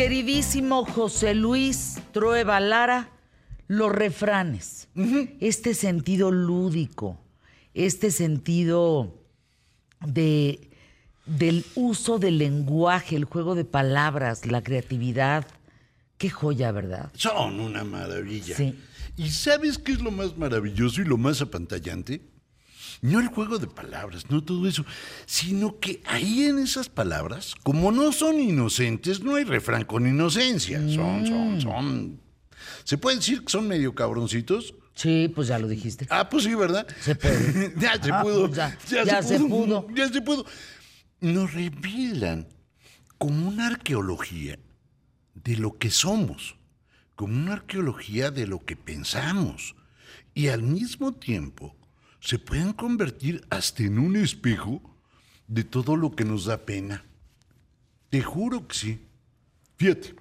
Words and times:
queridísimo 0.00 0.86
José 0.86 1.34
Luis 1.34 1.98
Trueba 2.12 2.58
Lara, 2.58 3.10
los 3.68 3.92
refranes, 3.92 4.88
este 5.40 5.74
sentido 5.74 6.30
lúdico, 6.30 7.20
este 7.74 8.10
sentido 8.10 9.14
de, 10.00 10.70
del 11.26 11.66
uso 11.74 12.18
del 12.18 12.38
lenguaje, 12.38 13.14
el 13.14 13.26
juego 13.26 13.54
de 13.54 13.66
palabras, 13.66 14.46
la 14.46 14.62
creatividad. 14.62 15.46
Qué 16.16 16.30
joya, 16.30 16.72
¿verdad? 16.72 17.12
Son 17.12 17.60
una 17.60 17.84
maravilla. 17.84 18.56
Sí. 18.56 18.78
¿Y 19.18 19.28
sabes 19.28 19.76
qué 19.76 19.92
es 19.92 20.00
lo 20.00 20.10
más 20.10 20.34
maravilloso 20.38 21.02
y 21.02 21.04
lo 21.04 21.18
más 21.18 21.42
apantallante? 21.42 22.22
No 23.02 23.18
el 23.18 23.28
juego 23.28 23.58
de 23.58 23.66
palabras, 23.66 24.30
no 24.30 24.44
todo 24.44 24.68
eso, 24.68 24.84
sino 25.24 25.78
que 25.78 26.02
ahí 26.04 26.44
en 26.44 26.58
esas 26.58 26.88
palabras, 26.90 27.54
como 27.62 27.90
no 27.92 28.12
son 28.12 28.38
inocentes, 28.38 29.20
no 29.22 29.36
hay 29.36 29.44
refrán 29.44 29.84
con 29.84 30.06
inocencia. 30.06 30.78
Son, 30.88 31.26
son, 31.26 31.60
son. 31.62 32.20
¿Se 32.84 32.98
puede 32.98 33.16
decir 33.16 33.42
que 33.42 33.50
son 33.50 33.66
medio 33.68 33.94
cabroncitos? 33.94 34.74
Sí, 34.94 35.32
pues 35.34 35.48
ya 35.48 35.58
lo 35.58 35.66
dijiste. 35.66 36.06
Ah, 36.10 36.28
pues 36.28 36.44
sí, 36.44 36.54
¿verdad? 36.54 36.86
Se 37.00 37.14
puede. 37.14 37.72
ya 37.80 38.02
se 38.02 38.10
Ah, 38.12 38.22
pudo. 38.22 38.46
pues 38.48 38.56
ya, 38.56 38.76
ya 39.04 39.22
se 39.22 39.40
pudo. 39.40 39.86
Ya 39.94 40.08
se 40.12 40.20
pudo. 40.20 40.44
Nos 41.20 41.54
revelan 41.54 42.48
como 43.16 43.48
una 43.48 43.68
arqueología 43.68 44.58
de 45.34 45.56
lo 45.56 45.78
que 45.78 45.90
somos, 45.90 46.56
como 47.16 47.34
una 47.34 47.54
arqueología 47.54 48.30
de 48.30 48.46
lo 48.46 48.58
que 48.58 48.76
pensamos. 48.76 49.74
Y 50.34 50.48
al 50.48 50.62
mismo 50.62 51.12
tiempo 51.14 51.74
se 52.20 52.38
pueden 52.38 52.72
convertir 52.72 53.44
hasta 53.50 53.82
en 53.82 53.98
un 53.98 54.16
espejo 54.16 54.80
de 55.48 55.64
todo 55.64 55.96
lo 55.96 56.14
que 56.14 56.24
nos 56.24 56.44
da 56.44 56.58
pena. 56.64 57.04
Te 58.10 58.22
juro 58.22 58.66
que 58.68 58.74
sí. 58.74 59.06
Fíjate, 59.76 60.14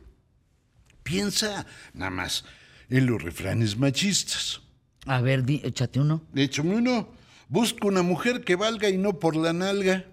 piensa 1.03 1.66
nada 1.94 2.11
más 2.11 2.45
en 2.89 3.05
los 3.05 3.22
refranes 3.22 3.77
machistas. 3.77 4.61
A 5.05 5.22
ver, 5.22 5.44
di- 5.44 5.61
échate 5.64 6.00
uno. 6.00 6.22
Échame 6.36 6.75
uno. 6.75 7.09
Busca 7.47 7.88
una 7.88 8.02
mujer 8.03 8.44
que 8.44 8.55
valga 8.55 8.89
y 8.89 8.97
no 8.97 9.20
por 9.20 9.36
la 9.36 9.53
nalga. 9.53 10.05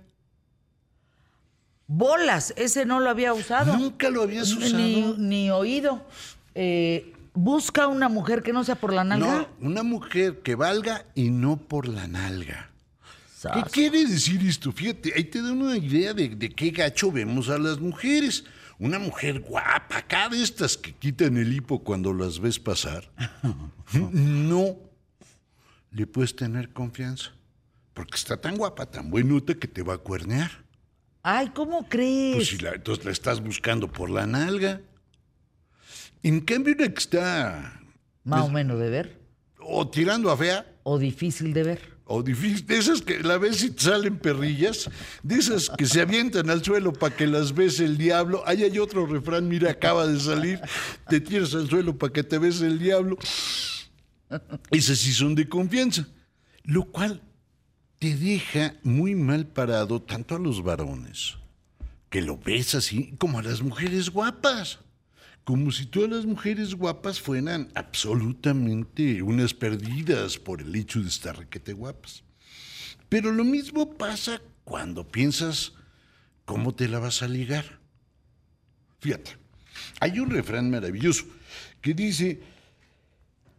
Bolas, 1.86 2.52
ese 2.56 2.84
no 2.84 2.98
lo 2.98 3.10
había 3.10 3.32
usado. 3.32 3.76
Nunca 3.76 4.10
lo 4.10 4.22
habías 4.22 4.50
usado. 4.52 4.76
Ni, 4.78 5.14
ni 5.18 5.50
oído. 5.50 6.04
Eh, 6.54 7.12
busca 7.36 7.86
una 7.86 8.08
mujer 8.08 8.42
que 8.42 8.52
no 8.52 8.64
sea 8.64 8.74
por 8.74 8.92
la 8.92 9.04
nalga. 9.04 9.26
No, 9.60 9.68
una 9.68 9.82
mujer 9.82 10.40
que 10.42 10.54
valga 10.54 11.06
y 11.14 11.30
no 11.30 11.56
por 11.56 11.86
la 11.86 12.08
nalga. 12.08 12.70
¿Qué 13.54 13.62
quiere 13.70 14.04
decir 14.06 14.44
esto? 14.44 14.72
Fíjate, 14.72 15.12
ahí 15.14 15.24
te 15.24 15.40
da 15.40 15.52
una 15.52 15.76
idea 15.76 16.12
de, 16.12 16.30
de 16.30 16.48
qué 16.50 16.70
gacho 16.70 17.12
vemos 17.12 17.48
a 17.48 17.58
las 17.58 17.78
mujeres. 17.78 18.44
Una 18.78 18.98
mujer 18.98 19.40
guapa, 19.40 19.98
acá 19.98 20.28
de 20.28 20.42
estas 20.42 20.76
que 20.76 20.92
quitan 20.92 21.36
el 21.36 21.52
hipo 21.52 21.82
cuando 21.84 22.12
las 22.12 22.40
ves 22.40 22.58
pasar. 22.58 23.08
No 23.92 24.76
le 25.92 26.06
puedes 26.08 26.34
tener 26.34 26.72
confianza. 26.72 27.30
Porque 27.94 28.16
está 28.16 28.36
tan 28.36 28.56
guapa, 28.56 28.84
tan 28.86 29.10
buenota 29.10 29.54
que 29.54 29.68
te 29.68 29.82
va 29.82 29.94
a 29.94 29.98
cuernear. 29.98 30.50
Ay, 31.22 31.50
¿cómo 31.54 31.88
crees? 31.88 32.36
Pues 32.36 32.48
si 32.48 32.58
la, 32.58 32.74
entonces 32.74 33.04
la 33.04 33.12
estás 33.12 33.40
buscando 33.40 33.90
por 33.90 34.10
la 34.10 34.26
nalga. 34.26 34.80
En 36.26 36.40
cambio, 36.40 36.74
una 36.76 36.88
que 36.88 36.98
está 36.98 37.80
Más 38.24 38.42
o 38.42 38.48
menos 38.48 38.80
de 38.80 38.90
ver. 38.90 39.20
o 39.60 39.88
tirando 39.88 40.28
a 40.32 40.36
fea, 40.36 40.66
O 40.82 40.98
difícil 40.98 41.52
de 41.52 41.62
ver. 41.62 41.80
o 42.04 42.20
difícil, 42.20 42.66
de 42.66 42.78
esas 42.78 43.00
que 43.00 43.20
la 43.20 43.38
ves 43.38 43.62
y 43.62 43.70
te 43.70 43.82
salen 43.84 44.18
perrillas, 44.18 44.90
de 45.22 45.36
esas 45.36 45.70
que 45.70 45.86
se 45.86 46.00
avientan 46.00 46.50
al 46.50 46.64
suelo 46.64 46.92
para 46.92 47.14
que 47.14 47.28
las 47.28 47.54
ves 47.54 47.78
el 47.78 47.96
diablo. 47.96 48.42
Ahí 48.44 48.64
hay 48.64 48.76
otro 48.80 49.06
refrán, 49.06 49.46
mira, 49.48 49.70
acaba 49.70 50.04
de 50.06 50.18
salir, 50.18 50.60
te 51.08 51.20
tiras 51.20 51.54
al 51.54 51.68
suelo 51.70 51.96
para 51.96 52.12
que 52.12 52.24
te 52.24 52.38
ves 52.38 52.60
el 52.60 52.80
diablo. 52.80 53.16
Esas 54.72 54.98
sí 54.98 55.12
son 55.12 55.36
de 55.36 55.48
confianza. 55.48 56.08
Lo 56.64 56.86
cual 56.86 57.22
te 58.00 58.16
deja 58.16 58.74
muy 58.82 59.14
mal 59.14 59.46
parado 59.46 60.02
tanto 60.02 60.34
a 60.34 60.40
los 60.40 60.60
varones, 60.64 61.36
que 62.10 62.20
lo 62.20 62.36
ves 62.36 62.74
así, 62.74 63.14
como 63.18 63.38
a 63.38 63.42
las 63.44 63.62
mujeres 63.62 64.10
guapas. 64.10 64.80
Como 65.46 65.70
si 65.70 65.86
todas 65.86 66.10
las 66.10 66.26
mujeres 66.26 66.74
guapas 66.74 67.20
fueran 67.20 67.68
absolutamente 67.76 69.22
unas 69.22 69.54
perdidas 69.54 70.38
por 70.38 70.60
el 70.60 70.74
hecho 70.74 71.00
de 71.00 71.06
estar 71.06 71.38
requete 71.38 71.72
guapas. 71.72 72.24
Pero 73.08 73.30
lo 73.30 73.44
mismo 73.44 73.96
pasa 73.96 74.42
cuando 74.64 75.06
piensas 75.06 75.74
cómo 76.46 76.74
te 76.74 76.88
la 76.88 76.98
vas 76.98 77.22
a 77.22 77.28
ligar. 77.28 77.78
Fíjate, 78.98 79.36
hay 80.00 80.18
un 80.18 80.30
refrán 80.30 80.68
maravilloso 80.68 81.26
que 81.80 81.94
dice, 81.94 82.40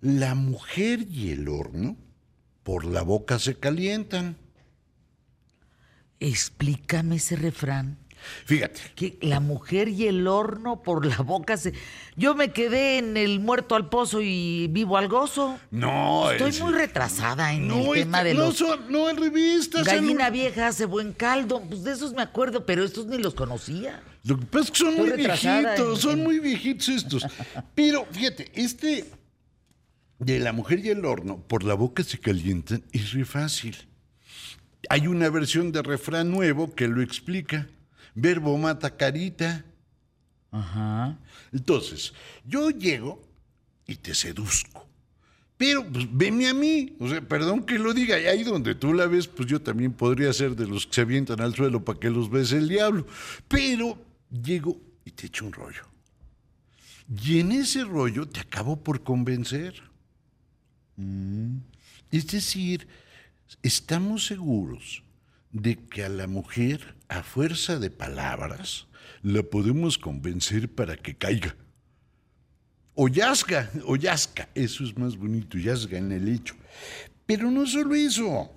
la 0.01 0.35
mujer 0.35 1.07
y 1.09 1.29
el 1.29 1.47
horno 1.47 1.95
por 2.63 2.83
la 2.83 3.01
boca 3.01 3.39
se 3.39 3.59
calientan. 3.59 4.35
Explícame 6.19 7.15
ese 7.15 7.37
refrán. 7.37 7.97
Fíjate, 8.45 8.79
Que 8.95 9.17
la 9.21 9.39
mujer 9.39 9.88
y 9.89 10.07
el 10.07 10.27
horno 10.27 10.81
por 10.83 11.05
la 11.05 11.17
boca 11.17 11.57
se. 11.57 11.73
Yo 12.15 12.35
me 12.35 12.51
quedé 12.51 12.97
en 12.97 13.17
el 13.17 13.39
muerto 13.39 13.75
al 13.75 13.89
pozo 13.89 14.21
y 14.21 14.67
vivo 14.71 14.97
al 14.97 15.07
gozo. 15.07 15.59
no... 15.71 16.31
Estoy 16.31 16.49
es- 16.49 16.61
muy 16.61 16.73
retrasada 16.73 17.53
en 17.53 17.67
no, 17.67 17.93
el 17.93 18.01
tema 18.01 18.23
de 18.23 18.33
no, 18.33 18.45
los. 18.47 18.57
son, 18.57 18.91
no, 18.91 19.09
en 19.09 19.17
revistas. 19.17 19.88
en- 19.88 19.93
Gallina 19.95 20.29
vieja 20.29 20.67
hace 20.67 20.85
buen 20.85 21.13
caldo. 21.13 21.61
Pues 21.61 21.83
de 21.83 21.91
esos 21.93 22.13
me 22.13 22.21
acuerdo, 22.21 22.65
pero 22.65 22.83
estos 22.83 23.05
ni 23.07 23.17
los 23.17 23.33
conocía. 23.35 24.01
Lo 24.23 24.38
que 24.38 24.45
pasa 24.45 24.65
es 24.65 24.71
que 24.71 24.77
son 24.79 24.89
Estoy 24.95 25.07
muy 25.09 25.17
viejitos, 25.17 25.95
en- 25.95 26.01
son 26.01 26.11
en- 26.19 26.23
muy 26.23 26.39
viejitos 26.39 26.89
estos. 26.89 27.25
Pero 27.75 28.05
fíjate, 28.11 28.51
este 28.55 29.05
de 30.19 30.39
la 30.39 30.51
mujer 30.51 30.79
y 30.83 30.89
el 30.89 31.05
horno, 31.05 31.38
por 31.47 31.63
la 31.63 31.75
boca 31.75 32.03
se 32.03 32.19
calientan, 32.19 32.83
es 32.91 33.11
re 33.13 33.23
fácil. 33.23 33.77
Hay 34.89 35.07
una 35.07 35.29
versión 35.29 35.71
de 35.71 35.81
refrán 35.83 36.31
nuevo 36.31 36.73
que 36.73 36.88
lo 36.88 37.01
explica. 37.01 37.67
Verbo 38.17 38.57
mata 38.57 38.89
carita. 38.97 39.63
Ajá. 40.50 41.19
Entonces, 41.53 42.13
yo 42.44 42.72
llego 42.72 43.22
y 43.85 43.95
te 43.95 44.16
seduzco. 44.16 44.88
Pero, 45.55 45.88
pues, 45.88 46.07
venme 46.11 46.47
a 46.47 46.53
mí. 46.53 46.95
O 47.00 47.07
sea, 47.07 47.22
perdón 47.22 47.63
que 47.63 47.77
lo 47.77 47.94
diga. 47.94 48.19
Y 48.19 48.25
ahí 48.25 48.44
donde 48.44 48.73
tú 48.73 48.91
la 48.91 49.06
ves, 49.06 49.27
pues 49.27 49.47
yo 49.47 49.61
también 49.61 49.94
podría 49.94 50.33
ser 50.33 50.56
de 50.56 50.66
los 50.66 50.88
que 50.88 50.95
se 50.95 51.01
avientan 51.01 51.41
al 51.41 51.53
suelo 51.53 51.85
para 51.85 52.00
que 52.00 52.09
los 52.09 52.31
ves 52.31 52.51
el 52.53 52.67
diablo. 52.67 53.06
Pero 53.47 54.03
llego 54.31 54.81
y 55.06 55.11
te 55.11 55.27
echo 55.27 55.45
un 55.45 55.53
rollo. 55.53 55.83
Y 57.23 57.39
en 57.39 57.51
ese 57.51 57.83
rollo 57.83 58.27
te 58.27 58.39
acabo 58.39 58.77
por 58.77 59.03
convencer. 59.03 59.83
Es 62.11 62.25
decir, 62.27 62.88
estamos 63.61 64.25
seguros 64.25 65.03
de 65.51 65.75
que 65.75 66.03
a 66.03 66.09
la 66.09 66.27
mujer, 66.27 66.95
a 67.07 67.23
fuerza 67.23 67.79
de 67.79 67.89
palabras, 67.89 68.87
la 69.21 69.43
podemos 69.43 69.97
convencer 69.97 70.73
para 70.73 70.97
que 70.97 71.15
caiga. 71.15 71.55
O 72.95 73.07
yazga, 73.07 73.71
o 73.85 73.95
yazca, 73.95 74.49
eso 74.55 74.83
es 74.83 74.97
más 74.97 75.15
bonito, 75.15 75.57
yazga 75.57 75.97
en 75.97 76.11
el 76.11 76.27
hecho. 76.27 76.55
Pero 77.25 77.51
no 77.51 77.67
solo 77.67 77.93
eso, 77.93 78.51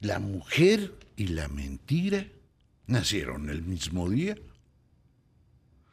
la 0.00 0.18
mujer 0.18 0.94
y 1.16 1.28
la 1.28 1.48
mentira 1.48 2.26
nacieron 2.86 3.48
el 3.48 3.62
mismo 3.62 4.08
día. 4.10 4.36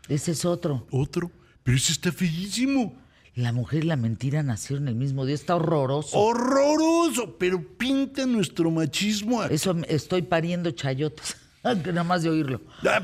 Ese 0.10 0.32
es 0.32 0.46
otro. 0.46 0.86
Otro, 0.92 1.32
pero 1.64 1.78
ese 1.78 1.94
está 1.94 2.12
feísimo. 2.12 3.05
La 3.36 3.52
mujer 3.52 3.84
y 3.84 3.88
la 3.88 3.98
mentira 3.98 4.44
nacieron 4.44 4.88
el 4.88 4.96
mismo 4.96 5.26
día. 5.26 5.36
Está 5.36 5.58
horroroso. 5.58 6.18
Horroroso, 6.18 7.38
pero 7.38 7.62
pinta 7.78 8.26
nuestro 8.26 8.72
machismo. 8.72 9.44
Eso 9.44 9.76
estoy 9.88 10.22
pariendo 10.22 10.72
chayotes. 10.72 11.36
Que 11.84 11.92
Nada 11.92 12.04
más 12.04 12.22
de 12.22 12.30
oírlo. 12.30 12.62
Ah, 12.88 13.00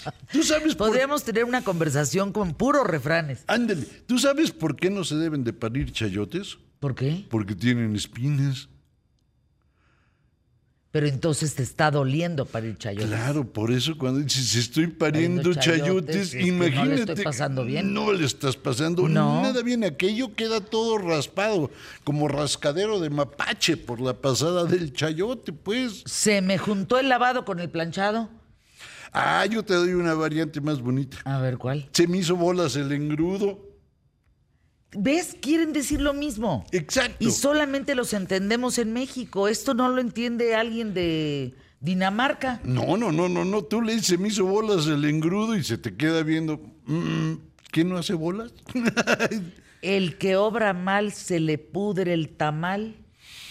pero- 0.00 0.12
Tú 0.32 0.42
sabes 0.42 0.74
por 0.74 0.88
Podríamos 0.88 1.22
tener 1.22 1.44
una 1.44 1.62
conversación 1.62 2.32
con 2.32 2.54
puros 2.54 2.86
refranes. 2.86 3.44
Ándale, 3.46 3.84
¿tú 4.06 4.18
sabes 4.18 4.52
por 4.52 4.74
qué 4.76 4.88
no 4.88 5.04
se 5.04 5.16
deben 5.16 5.44
de 5.44 5.52
parir 5.52 5.92
chayotes? 5.92 6.56
¿Por 6.80 6.94
qué? 6.94 7.26
Porque 7.28 7.54
tienen 7.54 7.94
espinas. 7.94 8.70
Pero 10.94 11.08
entonces 11.08 11.56
te 11.56 11.64
está 11.64 11.90
doliendo 11.90 12.46
parir 12.46 12.78
chayotes. 12.78 13.08
Claro, 13.08 13.44
por 13.52 13.72
eso 13.72 13.98
cuando 13.98 14.20
dices 14.20 14.54
estoy 14.54 14.86
pariendo 14.86 15.42
Pariendo 15.42 15.60
chayotes, 15.60 15.80
chayotes, 15.80 16.16
es 16.16 16.30
que 16.30 16.52
no 16.52 16.62
le 16.62 16.68
imagínate. 16.68 17.00
estoy 17.12 17.24
pasando 17.24 17.64
bien. 17.64 17.92
No 17.92 18.12
le 18.12 18.24
estás 18.24 18.56
pasando 18.56 19.08
No. 19.08 19.42
nada 19.42 19.60
bien. 19.62 19.82
Aquello 19.82 20.36
queda 20.36 20.60
todo 20.60 20.98
raspado, 20.98 21.72
como 22.04 22.28
rascadero 22.28 23.00
de 23.00 23.10
mapache 23.10 23.76
por 23.76 24.00
la 24.00 24.14
pasada 24.14 24.66
del 24.66 24.92
chayote, 24.92 25.52
pues. 25.52 26.04
Se 26.06 26.40
me 26.42 26.58
juntó 26.58 27.00
el 27.00 27.08
lavado 27.08 27.44
con 27.44 27.58
el 27.58 27.70
planchado. 27.70 28.30
Ah, 29.12 29.44
yo 29.46 29.64
te 29.64 29.74
doy 29.74 29.94
una 29.94 30.14
variante 30.14 30.60
más 30.60 30.80
bonita. 30.80 31.16
A 31.24 31.40
ver, 31.40 31.58
¿cuál? 31.58 31.88
Se 31.90 32.06
me 32.06 32.18
hizo 32.18 32.36
bolas 32.36 32.76
el 32.76 32.92
engrudo. 32.92 33.58
¿Ves? 34.96 35.36
Quieren 35.40 35.72
decir 35.72 36.00
lo 36.00 36.14
mismo. 36.14 36.64
Exacto. 36.72 37.16
Y 37.18 37.30
solamente 37.30 37.94
los 37.94 38.12
entendemos 38.12 38.78
en 38.78 38.92
México. 38.92 39.48
Esto 39.48 39.74
no 39.74 39.88
lo 39.88 40.00
entiende 40.00 40.54
alguien 40.54 40.94
de 40.94 41.54
Dinamarca. 41.80 42.60
No, 42.64 42.96
no, 42.96 43.12
no, 43.12 43.28
no, 43.28 43.44
no. 43.44 43.62
Tú 43.64 43.82
le 43.82 43.92
dices, 43.92 44.06
se 44.08 44.18
me 44.18 44.28
hizo 44.28 44.44
bolas 44.46 44.86
el 44.86 45.04
engrudo 45.04 45.56
y 45.56 45.64
se 45.64 45.76
te 45.78 45.94
queda 45.96 46.22
viendo. 46.22 46.60
Mm, 46.86 47.34
¿Qué 47.72 47.84
no 47.84 47.96
hace 47.98 48.14
bolas? 48.14 48.52
El 49.82 50.16
que 50.16 50.36
obra 50.36 50.72
mal 50.72 51.12
se 51.12 51.40
le 51.40 51.58
pudre 51.58 52.14
el 52.14 52.30
tamal 52.30 52.94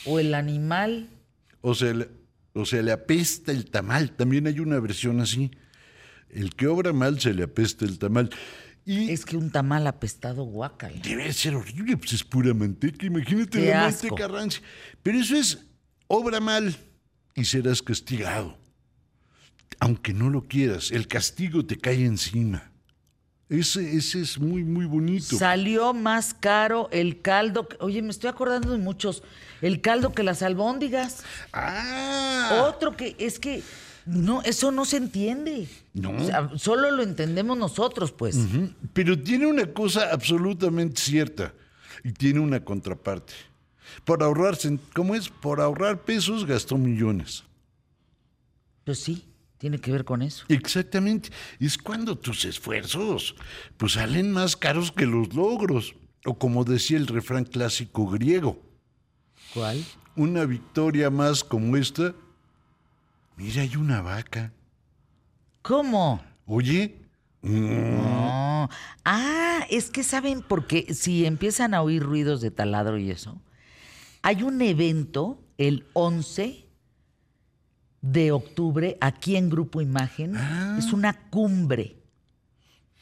o 0.06 0.20
el 0.20 0.34
animal. 0.34 1.10
o, 1.62 1.76
sea, 1.76 1.94
le- 1.94 2.10
o 2.54 2.66
sea, 2.66 2.82
le 2.82 2.92
apesta 2.92 3.52
el 3.52 3.66
tamal. 3.70 4.12
También 4.16 4.48
hay 4.48 4.60
una 4.60 4.80
versión 4.80 5.20
así. 5.22 5.52
El 6.32 6.56
que 6.56 6.66
obra 6.68 6.92
mal 6.94 7.20
se 7.20 7.34
le 7.36 7.44
apesta 7.44 7.86
el 7.86 8.00
tamal. 8.00 8.32
Y 8.86 9.12
Es 9.12 9.26
que 9.26 9.38
un 9.38 9.50
tamal 9.50 9.88
apestado 9.88 10.44
guácala. 10.44 11.00
debe 11.02 11.32
ser 11.32 11.56
horrible, 11.56 11.96
pues 11.98 12.14
es 12.14 12.24
pura 12.24 12.54
manteca. 12.54 13.06
Imagínate 13.06 13.60
Qué 13.62 13.70
la 13.70 13.86
asco. 13.86 14.08
manteca 14.08 14.28
rancia. 14.28 14.62
Pero 15.02 15.20
eso 15.20 15.36
es 15.38 15.60
obra 16.08 16.40
mal 16.42 16.76
y 17.36 17.46
serás 17.46 17.82
castigado. 17.82 18.58
Aunque 19.80 20.14
no 20.14 20.30
lo 20.30 20.44
quieras, 20.44 20.92
el 20.92 21.08
castigo 21.08 21.66
te 21.66 21.78
cae 21.78 22.06
encima. 22.06 22.72
Ese, 23.50 23.96
ese 23.98 24.22
es 24.22 24.40
muy, 24.40 24.64
muy 24.64 24.86
bonito. 24.86 25.38
Salió 25.38 25.94
más 25.94 26.34
caro 26.34 26.90
el 26.92 27.22
caldo. 27.22 27.68
que- 27.68 27.78
Oye, 27.82 28.02
me 28.02 28.10
estoy 28.10 28.30
acordando 28.30 28.72
de 28.72 28.78
muchos. 28.78 29.24
El 29.62 29.80
caldo 29.82 30.14
que 30.14 30.24
las 30.24 30.42
albóndigas. 30.42 31.24
ah, 31.52 32.66
Otro 32.68 32.96
que 32.98 33.16
es 33.20 33.40
que 33.40 33.62
no, 34.06 34.42
eso 34.44 34.72
no 34.72 34.86
se 34.86 34.98
entiende. 34.98 35.68
No. 35.94 36.12
O 36.12 36.26
sea, 36.26 36.50
solo 36.58 36.92
lo 36.92 37.04
entendemos 37.04 37.58
nosotros, 37.58 38.12
pues. 38.12 38.38
Pero 38.94 39.18
tiene 39.22 39.46
una 39.48 39.72
cosa 39.74 40.10
absolutamente 40.12 41.00
cierta 41.02 41.54
y 42.04 42.12
tiene 42.12 42.40
una 42.40 42.64
contraparte. 42.64 43.34
Por 44.06 44.24
ahorrar, 44.24 44.56
cent- 44.56 44.80
¿cómo 44.94 45.14
es? 45.16 45.30
Por 45.30 45.62
ahorrar 45.62 46.02
pesos 46.02 46.46
gastó 46.46 46.78
millones. 46.78 47.44
Pues 48.86 49.00
sí, 49.00 49.26
tiene 49.58 49.78
que 49.80 49.92
ver 49.92 50.04
con 50.04 50.22
eso. 50.22 50.46
Exactamente. 50.50 51.30
Es 51.60 51.78
cuando 51.78 52.18
tus 52.18 52.44
esfuerzos 52.46 53.36
pues 53.78 53.94
salen 53.94 54.32
más 54.32 54.56
caros 54.58 54.92
que 54.92 55.06
los 55.06 55.34
logros. 55.34 55.96
O 56.26 56.38
como 56.38 56.64
decía 56.64 56.98
el 56.98 57.08
refrán 57.08 57.44
clásico 57.44 58.08
griego, 58.08 58.58
¿Cuál? 59.54 59.84
una 60.16 60.46
victoria 60.46 61.10
más 61.10 61.44
como 61.44 61.76
esta. 61.78 62.14
Mira, 63.38 63.62
hay 63.62 63.76
una 63.76 64.02
vaca. 64.02 64.52
¿Cómo? 65.62 66.22
Oye, 66.46 67.00
No. 67.42 68.70
Ah, 69.04 69.66
es 69.70 69.90
que 69.90 70.04
saben 70.04 70.42
porque 70.42 70.94
si 70.94 71.26
empiezan 71.26 71.74
a 71.74 71.82
oír 71.82 72.02
ruidos 72.02 72.40
de 72.40 72.52
taladro 72.52 72.98
y 72.98 73.12
eso, 73.12 73.42
hay 74.22 74.44
un 74.44 74.62
evento 74.62 75.40
el 75.58 75.86
11 75.94 76.66
de 78.02 78.32
octubre 78.32 78.98
aquí 79.02 79.36
en 79.36 79.50
Grupo 79.50 79.82
Imagen. 79.82 80.36
Es 80.78 80.94
una 80.94 81.14
cumbre 81.30 81.98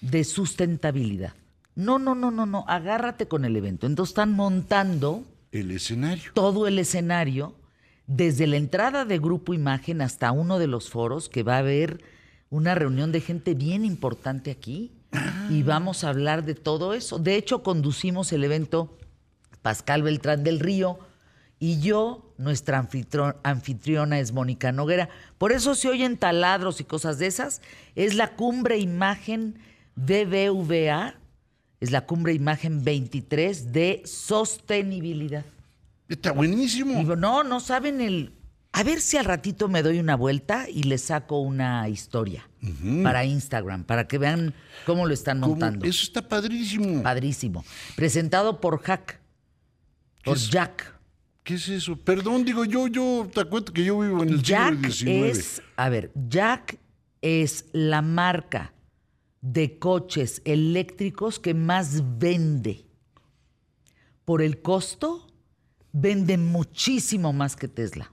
de 0.01 0.23
sustentabilidad. 0.23 1.33
No, 1.75 1.99
no, 1.99 2.15
no, 2.15 2.31
no, 2.31 2.45
no. 2.45 2.65
Agárrate 2.67 3.27
con 3.27 3.45
el 3.45 3.55
evento. 3.55 3.85
Entonces 3.85 4.11
están 4.11 4.33
montando 4.33 5.23
el 5.51 5.69
escenario. 5.71 6.31
todo 6.33 6.67
el 6.67 6.79
escenario, 6.79 7.55
desde 8.15 8.45
la 8.45 8.57
entrada 8.57 9.05
de 9.05 9.19
Grupo 9.19 9.53
Imagen 9.53 10.01
hasta 10.01 10.31
uno 10.31 10.59
de 10.59 10.67
los 10.67 10.89
foros, 10.89 11.29
que 11.29 11.43
va 11.43 11.55
a 11.55 11.59
haber 11.59 12.03
una 12.49 12.75
reunión 12.75 13.11
de 13.11 13.21
gente 13.21 13.53
bien 13.53 13.85
importante 13.85 14.51
aquí. 14.51 14.91
Y 15.49 15.63
vamos 15.63 16.03
a 16.03 16.09
hablar 16.09 16.45
de 16.45 16.55
todo 16.55 16.93
eso. 16.93 17.19
De 17.19 17.35
hecho, 17.35 17.63
conducimos 17.63 18.31
el 18.31 18.45
evento 18.45 18.97
Pascal 19.61 20.03
Beltrán 20.03 20.43
del 20.43 20.59
Río 20.59 20.99
y 21.59 21.79
yo, 21.79 22.33
nuestra 22.37 22.87
anfitriona 23.43 24.19
es 24.19 24.31
Mónica 24.31 24.71
Noguera. 24.71 25.09
Por 25.37 25.51
eso 25.51 25.75
se 25.75 25.89
oyen 25.89 26.17
taladros 26.17 26.79
y 26.79 26.85
cosas 26.85 27.19
de 27.19 27.27
esas. 27.27 27.61
Es 27.95 28.15
la 28.15 28.35
cumbre 28.35 28.79
imagen 28.79 29.59
BBVA, 29.95 31.15
es 31.81 31.91
la 31.91 32.05
cumbre 32.05 32.33
imagen 32.33 32.83
23 32.83 33.73
de 33.73 34.01
sostenibilidad. 34.05 35.45
Está 36.11 36.33
buenísimo. 36.33 36.99
Digo, 36.99 37.15
no, 37.15 37.43
no 37.43 37.59
saben 37.59 38.01
el. 38.01 38.33
A 38.73 38.83
ver 38.83 39.01
si 39.01 39.17
al 39.17 39.25
ratito 39.25 39.67
me 39.67 39.81
doy 39.83 39.99
una 39.99 40.15
vuelta 40.15 40.69
y 40.69 40.83
les 40.83 41.01
saco 41.01 41.39
una 41.39 41.89
historia 41.89 42.49
para 43.03 43.25
Instagram, 43.25 43.83
para 43.83 44.07
que 44.07 44.17
vean 44.17 44.53
cómo 44.85 45.05
lo 45.05 45.13
están 45.13 45.41
¿Cómo? 45.41 45.53
montando. 45.53 45.85
Eso 45.85 46.03
está 46.03 46.27
padrísimo. 46.27 47.03
Padrísimo. 47.03 47.65
Presentado 47.95 48.61
por 48.61 48.81
Hack, 48.81 49.19
por 50.23 50.37
es? 50.37 50.49
Jack. 50.49 50.97
¿Qué 51.43 51.55
es 51.55 51.67
eso? 51.67 51.97
Perdón, 51.97 52.45
digo 52.45 52.63
yo, 52.63 52.87
yo 52.87 53.29
te 53.33 53.43
cuento 53.45 53.73
que 53.73 53.83
yo 53.83 53.99
vivo 53.99 54.23
en 54.23 54.29
el 54.29 54.41
Jack 54.43 54.89
siglo 54.91 54.91
XIX. 54.91 55.37
es, 55.37 55.61
a 55.75 55.89
ver, 55.89 56.11
Jack 56.29 56.77
es 57.21 57.65
la 57.73 58.01
marca 58.01 58.73
de 59.41 59.79
coches 59.79 60.41
eléctricos 60.45 61.39
que 61.39 61.53
más 61.53 62.19
vende. 62.19 62.85
Por 64.23 64.41
el 64.41 64.61
costo, 64.61 65.27
vende 65.91 66.37
muchísimo 66.37 67.33
más 67.33 67.55
que 67.55 67.67
Tesla. 67.67 68.11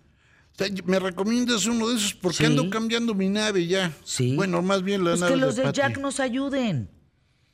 O 0.61 0.65
¿Me 0.87 0.99
recomiendas 0.99 1.67
uno 1.67 1.89
de 1.89 1.97
esos? 1.97 2.15
Porque 2.15 2.39
Sí. 2.39 2.45
ando 2.47 2.69
cambiando 2.69 3.15
mi 3.15 3.29
nave 3.29 3.67
ya. 3.67 3.93
Sí. 4.05 4.35
Bueno, 4.35 4.61
más 4.63 4.83
bien 4.83 5.05
la 5.05 5.11
Pues 5.11 5.21
nave 5.21 5.35
que 5.35 5.41
los 5.41 5.57
de. 5.57 5.73
Jack 5.73 5.99
nos 5.99 6.19
ayuden. 6.21 6.91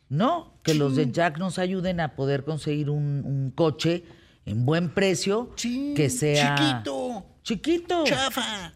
¿No? 0.08 0.60
Que 0.62 0.74
los 0.74 0.96
de 0.96 1.10
Jack 1.10 1.38
nos 1.38 1.58
ayuden 1.58 1.98
a 2.00 2.14
poder 2.14 2.44
conseguir 2.44 2.88
un, 2.90 3.22
un 3.24 3.50
coche 3.50 4.04
en 4.44 4.64
buen 4.66 4.90
precio 4.92 5.50
Sí, 5.56 5.92
que 5.96 6.08
sea 6.10 6.54
chiquito. 6.54 7.26
chiquito 7.42 8.04
Chafa. 8.04 8.72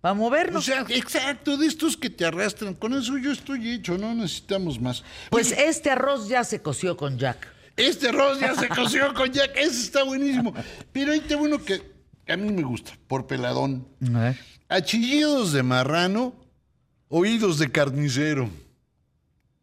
para 0.00 0.12
O 0.12 0.16
movernos. 0.16 0.64
sea, 0.64 0.84
exacto, 0.88 1.56
de 1.56 1.66
estos 1.66 1.96
que 1.96 2.10
te 2.10 2.24
arrastran. 2.26 2.74
Con 2.74 2.92
eso 2.92 3.16
yo 3.16 3.32
estoy 3.32 3.70
hecho, 3.70 3.96
no 3.96 4.14
necesitamos 4.14 4.80
más. 4.80 5.02
pues 5.30 5.52
Oye, 5.52 5.68
este 5.68 5.90
arroz 5.90 6.28
ya 6.28 6.44
se 6.44 6.60
coció 6.60 6.96
con 6.96 7.18
Jack. 7.18 7.48
Este 7.76 8.08
arroz 8.08 8.40
ya 8.40 8.54
se 8.54 8.68
coció 8.68 9.12
con 9.14 9.32
Jack, 9.32 9.56
ese 9.56 9.80
está 9.82 10.02
buenísimo. 10.04 10.54
Pero 10.92 11.12
ahí 11.12 11.20
te 11.20 11.36
uno 11.36 11.58
que 11.62 11.82
a 12.26 12.36
mí 12.36 12.50
me 12.52 12.62
gusta, 12.62 12.92
por 13.06 13.26
peladón. 13.26 13.86
A 14.14 14.18
ver. 14.18 14.38
Achillidos 14.68 15.52
de 15.52 15.62
marrano, 15.62 16.34
oídos 17.08 17.58
de 17.58 17.70
carnicero. 17.70 18.48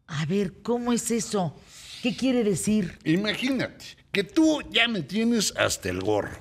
A 0.06 0.26
ver, 0.26 0.62
¿cómo 0.62 0.92
es 0.92 1.10
eso? 1.10 1.56
¿Qué 2.02 2.14
quiere 2.16 2.44
decir? 2.44 2.98
Imagínate 3.04 3.84
que 4.10 4.24
tú 4.24 4.60
ya 4.70 4.88
me 4.88 5.02
tienes 5.02 5.54
hasta 5.56 5.88
el 5.88 6.00
gorro. 6.00 6.38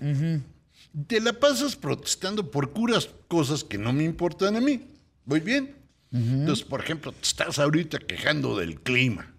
Te 1.07 1.21
la 1.21 1.33
pasas 1.33 1.75
protestando 1.75 2.51
por 2.51 2.71
curas 2.71 3.09
cosas 3.27 3.63
que 3.63 3.77
no 3.77 3.93
me 3.93 4.03
importan 4.03 4.57
a 4.57 4.61
mí. 4.61 4.89
¿Voy 5.23 5.39
bien? 5.39 5.75
Entonces, 6.11 6.65
por 6.65 6.81
ejemplo, 6.81 7.13
te 7.13 7.21
estás 7.21 7.59
ahorita 7.59 7.99
quejando 7.99 8.57
del 8.57 8.81
clima. 8.81 9.33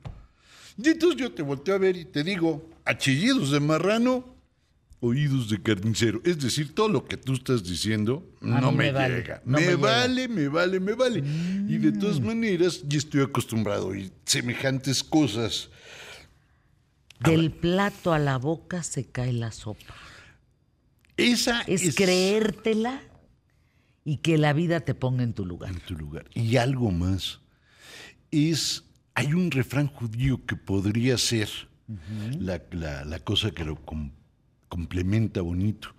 Y 0.76 0.88
entonces 0.88 1.20
yo 1.20 1.32
te 1.32 1.42
volteo 1.42 1.74
a 1.74 1.78
ver 1.78 1.96
y 1.96 2.04
te 2.04 2.22
digo, 2.22 2.68
achillidos 2.84 3.50
de 3.50 3.60
marrano, 3.60 4.32
oídos 5.00 5.48
de 5.48 5.60
carnicero. 5.60 6.20
Es 6.24 6.38
decir, 6.40 6.74
todo 6.74 6.88
lo 6.88 7.04
que 7.04 7.16
tú 7.16 7.34
estás 7.34 7.64
diciendo 7.64 8.24
no 8.40 8.70
me, 8.70 8.92
vale, 8.92 9.16
llega. 9.16 9.42
no 9.44 9.58
me, 9.58 9.66
me 9.66 9.72
llega. 9.72 9.82
vale, 9.82 10.28
me 10.28 10.48
vale, 10.48 10.80
me 10.80 10.92
vale. 10.94 11.18
Y 11.68 11.76
de 11.78 11.92
todas 11.92 12.20
maneras, 12.20 12.82
ya 12.86 12.98
estoy 12.98 13.22
acostumbrado 13.22 13.86
a 13.86 13.90
oír 13.90 14.12
semejantes 14.24 15.02
cosas. 15.02 15.70
Del 17.20 17.50
plato 17.50 18.12
a 18.12 18.18
la 18.18 18.36
boca 18.38 18.82
se 18.82 19.04
cae 19.04 19.32
la 19.32 19.52
sopa. 19.52 19.94
Esa 21.16 21.60
Es, 21.62 21.94
creértela 21.94 23.02
y 24.04 24.18
que 24.18 24.38
la 24.38 24.52
vida 24.52 24.80
te 24.80 24.94
ponga 24.94 25.22
en 25.22 25.32
tu 25.32 25.44
lugar. 25.46 25.70
en 25.70 25.80
tu 25.80 25.94
lugar. 25.94 26.24
Y 26.34 26.56
algo 26.56 26.90
más. 26.90 27.40
Es, 28.30 28.84
hay 29.14 29.34
un 29.34 29.50
refrán 29.50 29.86
judío 29.88 30.44
que 30.46 30.56
podría 30.56 31.18
ser 31.18 31.48
la, 32.38 32.62
la- 33.04 33.18
cosa 33.20 33.50
que 33.50 33.64
lo 33.64 33.76
com- 33.84 34.10
complementa 34.68 35.40
bonito. 35.42 35.94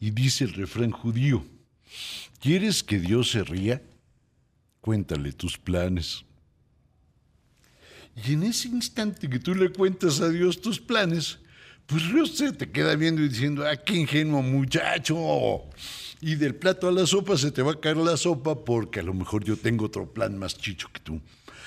Y 0.00 0.10
dice 0.10 0.44
el 0.44 0.54
refrán 0.54 0.90
judío, 0.90 1.44
¿quieres 2.40 2.82
que 2.82 2.98
Dios 2.98 3.30
se 3.32 3.44
ría? 3.44 3.82
Cuéntale 4.80 5.32
tus 5.32 5.58
planes. 5.58 6.24
Y 8.26 8.32
en 8.32 8.42
ese 8.44 8.68
instante 8.68 9.28
que 9.28 9.38
tú 9.38 9.54
le 9.54 9.70
cuentas 9.70 10.20
a 10.20 10.28
Dios 10.28 10.60
tus 10.60 10.80
planes, 10.80 11.38
pues 11.86 12.10
Dios 12.12 12.36
se 12.36 12.52
te 12.52 12.70
queda 12.70 12.94
viendo 12.96 13.22
y 13.22 13.28
diciendo, 13.28 13.66
ah, 13.66 13.76
qué 13.76 13.94
ingenuo 13.96 14.42
muchacho. 14.42 15.16
Y 16.20 16.34
del 16.34 16.54
plato 16.54 16.88
a 16.88 16.92
la 16.92 17.06
sopa 17.06 17.36
se 17.36 17.50
te 17.50 17.62
va 17.62 17.72
a 17.72 17.80
caer 17.80 17.96
la 17.98 18.16
sopa 18.16 18.64
porque 18.64 19.00
a 19.00 19.02
lo 19.02 19.14
mejor 19.14 19.44
yo 19.44 19.56
tengo 19.56 19.86
otro 19.86 20.12
plan 20.12 20.38
más 20.38 20.56
chicho 20.56 20.88
que 20.92 21.00
tú. 21.00 21.20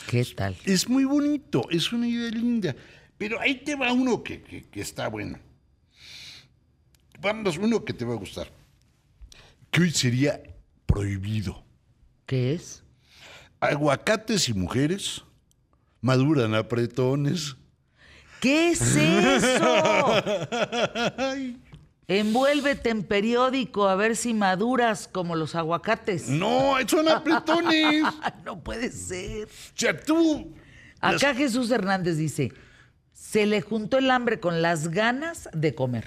¿Qué 0.08 0.26
tal? 0.36 0.56
Es 0.66 0.88
muy 0.90 1.06
bonito, 1.06 1.68
es 1.70 1.92
una 1.94 2.08
idea 2.08 2.30
linda. 2.32 2.76
Pero 3.18 3.40
ahí 3.40 3.56
te 3.64 3.76
va 3.76 3.92
uno 3.94 4.24
que, 4.24 4.42
que- 4.42 4.64
que 4.64 4.82
está 4.82 5.08
bueno. 5.08 5.40
Vamos, 7.22 7.58
uno 7.58 7.84
que 7.86 7.94
te 7.94 8.04
va 8.06 8.14
a 8.14 8.18
gustar. 8.18 8.50
Que 9.72 9.82
hoy 9.82 9.92
sería 9.92 10.42
prohibido. 10.86 11.64
¿Qué 12.26 12.54
es? 12.54 12.84
Aguacates 13.60 14.50
y 14.50 14.54
mujeres 14.54 15.24
maduran 16.02 16.54
apretones. 16.54 17.56
¿Qué 18.42 18.72
es 18.72 18.82
eso? 18.82 20.24
Envuélvete 22.08 22.90
en 22.90 23.04
periódico 23.04 23.88
a 23.88 23.96
ver 23.96 24.16
si 24.16 24.34
maduras 24.34 25.08
como 25.08 25.36
los 25.36 25.56
aguacates. 25.56 26.28
No, 26.30 26.76
son 26.88 27.08
apretones. 27.08 28.04
no 28.46 28.62
puede 28.62 28.92
ser. 28.92 29.46
O 29.48 29.50
sea, 29.76 29.98
tú 29.98 30.54
Acá 31.04 31.36
Jesús 31.36 31.70
Hernández 31.70 32.16
dice, 32.16 32.54
se 33.12 33.46
le 33.46 33.60
juntó 33.60 33.98
el 33.98 34.10
hambre 34.10 34.40
con 34.40 34.62
las 34.62 34.88
ganas 34.88 35.50
de 35.54 35.76
comer. 35.76 36.06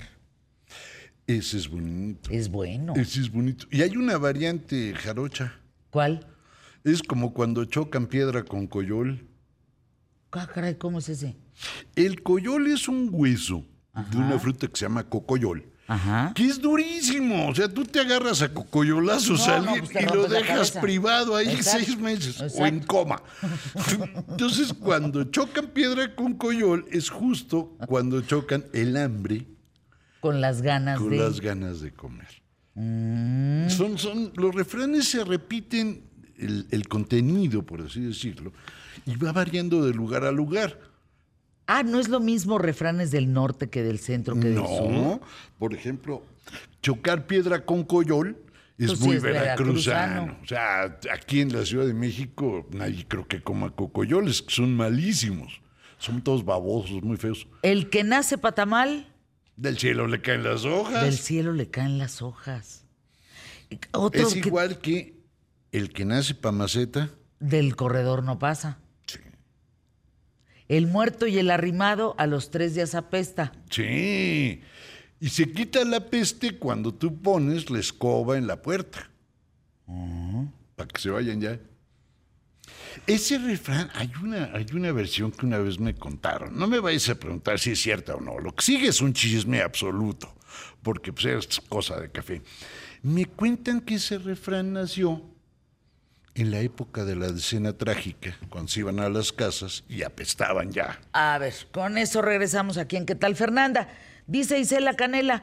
Ese 1.26 1.58
es 1.58 1.68
bonito. 1.68 2.30
Es 2.30 2.48
bueno. 2.48 2.94
Ese 2.96 3.20
es 3.20 3.30
bonito. 3.30 3.66
Y 3.70 3.82
hay 3.82 3.94
una 3.98 4.16
variante 4.16 4.94
jarocha. 4.94 5.60
¿Cuál? 5.90 6.26
Es 6.82 7.02
como 7.02 7.34
cuando 7.34 7.66
chocan 7.66 8.06
piedra 8.06 8.42
con 8.44 8.66
coyol. 8.66 9.28
Ah, 10.32 10.46
caray, 10.46 10.76
¿cómo 10.76 11.00
es 11.00 11.10
ese? 11.10 11.36
El 11.94 12.22
coyol 12.22 12.66
es 12.66 12.88
un 12.88 13.10
hueso 13.12 13.66
de 14.10 14.16
una 14.16 14.38
fruta 14.38 14.66
que 14.66 14.76
se 14.76 14.86
llama 14.86 15.04
cocoyol. 15.04 15.64
Ajá. 15.88 16.32
Que 16.34 16.44
es 16.44 16.60
durísimo. 16.60 17.48
O 17.48 17.54
sea, 17.54 17.68
tú 17.68 17.84
te 17.84 18.00
agarras 18.00 18.42
a 18.42 18.52
cocoyolazos 18.52 19.46
No, 19.46 19.54
a 19.54 19.58
no, 19.60 19.70
alguien 19.70 19.92
pues 19.92 20.04
y 20.04 20.14
lo 20.14 20.26
dejas 20.26 20.70
privado 20.72 21.36
ahí 21.36 21.48
Exacto, 21.48 21.84
seis 21.84 21.98
meses 21.98 22.40
o 22.58 22.66
en 22.66 22.80
coma. 22.80 23.22
Entonces, 24.28 24.72
cuando 24.72 25.24
chocan 25.24 25.68
piedra 25.68 26.14
con 26.14 26.34
coyol, 26.34 26.86
es 26.90 27.10
justo 27.10 27.76
cuando 27.86 28.20
chocan 28.22 28.64
el 28.72 28.96
hambre 28.96 29.46
Con 30.20 30.40
las 30.40 30.62
ganas 30.62 30.98
con 30.98 31.10
de... 31.10 31.18
las 31.18 31.40
ganas 31.40 31.80
de 31.80 31.92
comer. 31.92 32.42
Mm. 32.74 33.68
Son, 33.68 33.96
son, 33.96 34.32
los 34.34 34.54
refranes 34.54 35.08
se 35.08 35.24
repiten 35.24 36.04
el, 36.36 36.66
el 36.70 36.88
contenido, 36.88 37.64
por 37.64 37.80
así 37.80 38.00
decirlo, 38.00 38.52
y 39.06 39.16
va 39.16 39.32
variando 39.32 39.84
de 39.86 39.94
lugar 39.94 40.24
a 40.24 40.32
lugar. 40.32 40.78
Ah, 41.66 41.82
no 41.82 41.98
es 41.98 42.08
lo 42.08 42.20
mismo 42.20 42.58
refranes 42.58 43.10
del 43.10 43.32
norte 43.32 43.68
que 43.70 43.82
del 43.82 43.98
centro 43.98 44.34
que 44.34 44.48
del 44.48 44.56
sur. 44.58 44.90
No, 44.90 45.20
por 45.58 45.74
ejemplo, 45.74 46.22
chocar 46.82 47.26
piedra 47.26 47.64
con 47.64 47.82
coyol 47.84 48.36
es 48.78 48.88
Pues 48.88 48.98
sí, 49.00 49.06
muy 49.06 49.16
es 49.16 49.22
veracruzano. 49.22 50.26
veracruzano. 50.26 50.38
O 50.42 50.46
sea, 50.46 50.98
aquí 51.12 51.40
en 51.40 51.52
la 51.52 51.64
Ciudad 51.66 51.86
de 51.86 51.94
México 51.94 52.66
nadie 52.70 53.04
creo 53.08 53.26
que 53.26 53.42
coma 53.42 53.70
cocoyoles, 53.74 54.42
que 54.42 54.54
son 54.54 54.74
malísimos. 54.76 55.60
Son 55.98 56.22
todos 56.22 56.44
babosos, 56.44 57.02
muy 57.02 57.16
feos. 57.16 57.48
El 57.62 57.88
que 57.90 58.04
nace 58.04 58.36
patamal, 58.38 59.12
Del 59.56 59.78
cielo 59.78 60.06
le 60.06 60.20
caen 60.20 60.44
las 60.44 60.64
hojas. 60.66 61.02
del 61.02 61.14
cielo 61.16 61.52
le 61.52 61.70
caen 61.70 61.96
las 61.98 62.20
hojas. 62.22 62.84
Otro 63.92 64.28
es 64.28 64.34
que 64.34 64.40
igual 64.40 64.78
que 64.78 65.16
el 65.72 65.90
que 65.92 66.04
nace 66.04 66.34
pa' 66.34 66.52
maceta. 66.52 67.10
del 67.40 67.74
corredor 67.76 68.22
no 68.22 68.38
pasa. 68.38 68.78
El 70.68 70.86
muerto 70.86 71.26
y 71.26 71.38
el 71.38 71.50
arrimado 71.50 72.14
a 72.18 72.26
los 72.26 72.50
tres 72.50 72.74
días 72.74 72.94
apesta. 72.94 73.52
Sí. 73.70 74.60
Y 75.20 75.28
se 75.28 75.50
quita 75.52 75.84
la 75.84 76.06
peste 76.06 76.58
cuando 76.58 76.92
tú 76.92 77.20
pones 77.20 77.70
la 77.70 77.78
escoba 77.78 78.36
en 78.36 78.46
la 78.46 78.60
puerta. 78.60 79.10
Para 80.74 80.88
que 80.88 81.00
se 81.00 81.10
vayan 81.10 81.40
ya. 81.40 81.58
Ese 83.06 83.38
refrán, 83.38 83.90
hay 83.94 84.10
una, 84.22 84.50
hay 84.52 84.66
una 84.72 84.90
versión 84.90 85.30
que 85.30 85.46
una 85.46 85.58
vez 85.58 85.78
me 85.78 85.94
contaron. 85.94 86.58
No 86.58 86.66
me 86.66 86.80
vais 86.80 87.08
a 87.08 87.14
preguntar 87.14 87.58
si 87.58 87.70
es 87.70 87.80
cierta 87.80 88.16
o 88.16 88.20
no. 88.20 88.38
Lo 88.38 88.54
que 88.54 88.64
sigue 88.64 88.88
es 88.88 89.00
un 89.00 89.12
chisme 89.12 89.62
absoluto, 89.62 90.34
porque 90.82 91.12
pues, 91.12 91.26
es 91.26 91.60
cosa 91.60 92.00
de 92.00 92.10
café. 92.10 92.42
Me 93.02 93.26
cuentan 93.26 93.80
que 93.80 93.94
ese 93.94 94.18
refrán 94.18 94.72
nació 94.72 95.22
en 96.36 96.50
la 96.50 96.60
época 96.60 97.04
de 97.04 97.16
la 97.16 97.32
decena 97.32 97.72
trágica, 97.72 98.36
cuando 98.50 98.68
se 98.68 98.80
iban 98.80 99.00
a 99.00 99.08
las 99.08 99.32
casas 99.32 99.84
y 99.88 100.02
apestaban 100.02 100.70
ya. 100.70 101.00
A 101.12 101.38
ver, 101.38 101.54
con 101.72 101.96
eso 101.96 102.20
regresamos 102.20 102.76
aquí 102.76 102.96
en 102.96 103.06
¿Qué 103.06 103.14
tal, 103.14 103.36
Fernanda? 103.36 103.88
Dice 104.26 104.58
Isela 104.58 104.94
Canela. 104.94 105.42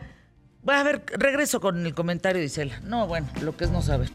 Va 0.68 0.80
a 0.80 0.84
ver, 0.84 1.04
regreso 1.18 1.60
con 1.60 1.84
el 1.86 1.96
comentario 1.96 2.40
de 2.40 2.46
Isela. 2.46 2.80
No, 2.82 3.08
bueno, 3.08 3.28
lo 3.42 3.58
que 3.58 3.66
es 3.66 3.72
no 3.72 3.82
saber. 3.82 4.12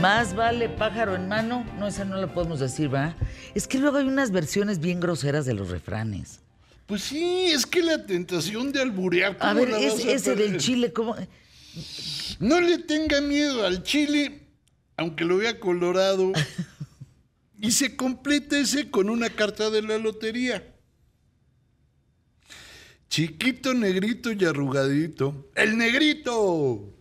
Más 0.00 0.34
vale 0.34 0.68
pájaro 0.68 1.14
en 1.14 1.28
mano. 1.28 1.64
No, 1.78 1.86
esa 1.86 2.04
no 2.04 2.20
lo 2.20 2.32
podemos 2.34 2.58
decir, 2.58 2.92
¿va? 2.92 3.14
Es 3.54 3.68
que 3.68 3.78
luego 3.78 3.98
hay 3.98 4.06
unas 4.06 4.30
versiones 4.32 4.80
bien 4.80 4.98
groseras 4.98 5.44
de 5.44 5.54
los 5.54 5.70
refranes. 5.70 6.40
Pues 6.90 7.02
sí, 7.02 7.46
es 7.52 7.66
que 7.66 7.84
la 7.84 8.04
tentación 8.04 8.72
de 8.72 8.82
alburear. 8.82 9.36
A 9.38 9.50
¿cómo 9.54 9.64
ver, 9.64 9.70
es- 9.74 10.04
a 10.04 10.10
ese 10.10 10.34
del 10.34 10.58
chile, 10.58 10.92
¿cómo? 10.92 11.14
No 12.40 12.60
le 12.60 12.78
tenga 12.78 13.20
miedo 13.20 13.64
al 13.64 13.84
chile, 13.84 14.48
aunque 14.96 15.24
lo 15.24 15.36
vea 15.36 15.60
colorado. 15.60 16.32
y 17.60 17.70
se 17.70 17.94
completa 17.94 18.58
ese 18.58 18.90
con 18.90 19.08
una 19.08 19.30
carta 19.30 19.70
de 19.70 19.82
la 19.82 19.98
lotería. 19.98 20.66
Chiquito, 23.08 23.72
negrito 23.72 24.32
y 24.32 24.44
arrugadito. 24.44 25.48
¡El 25.54 25.78
negrito! 25.78 26.92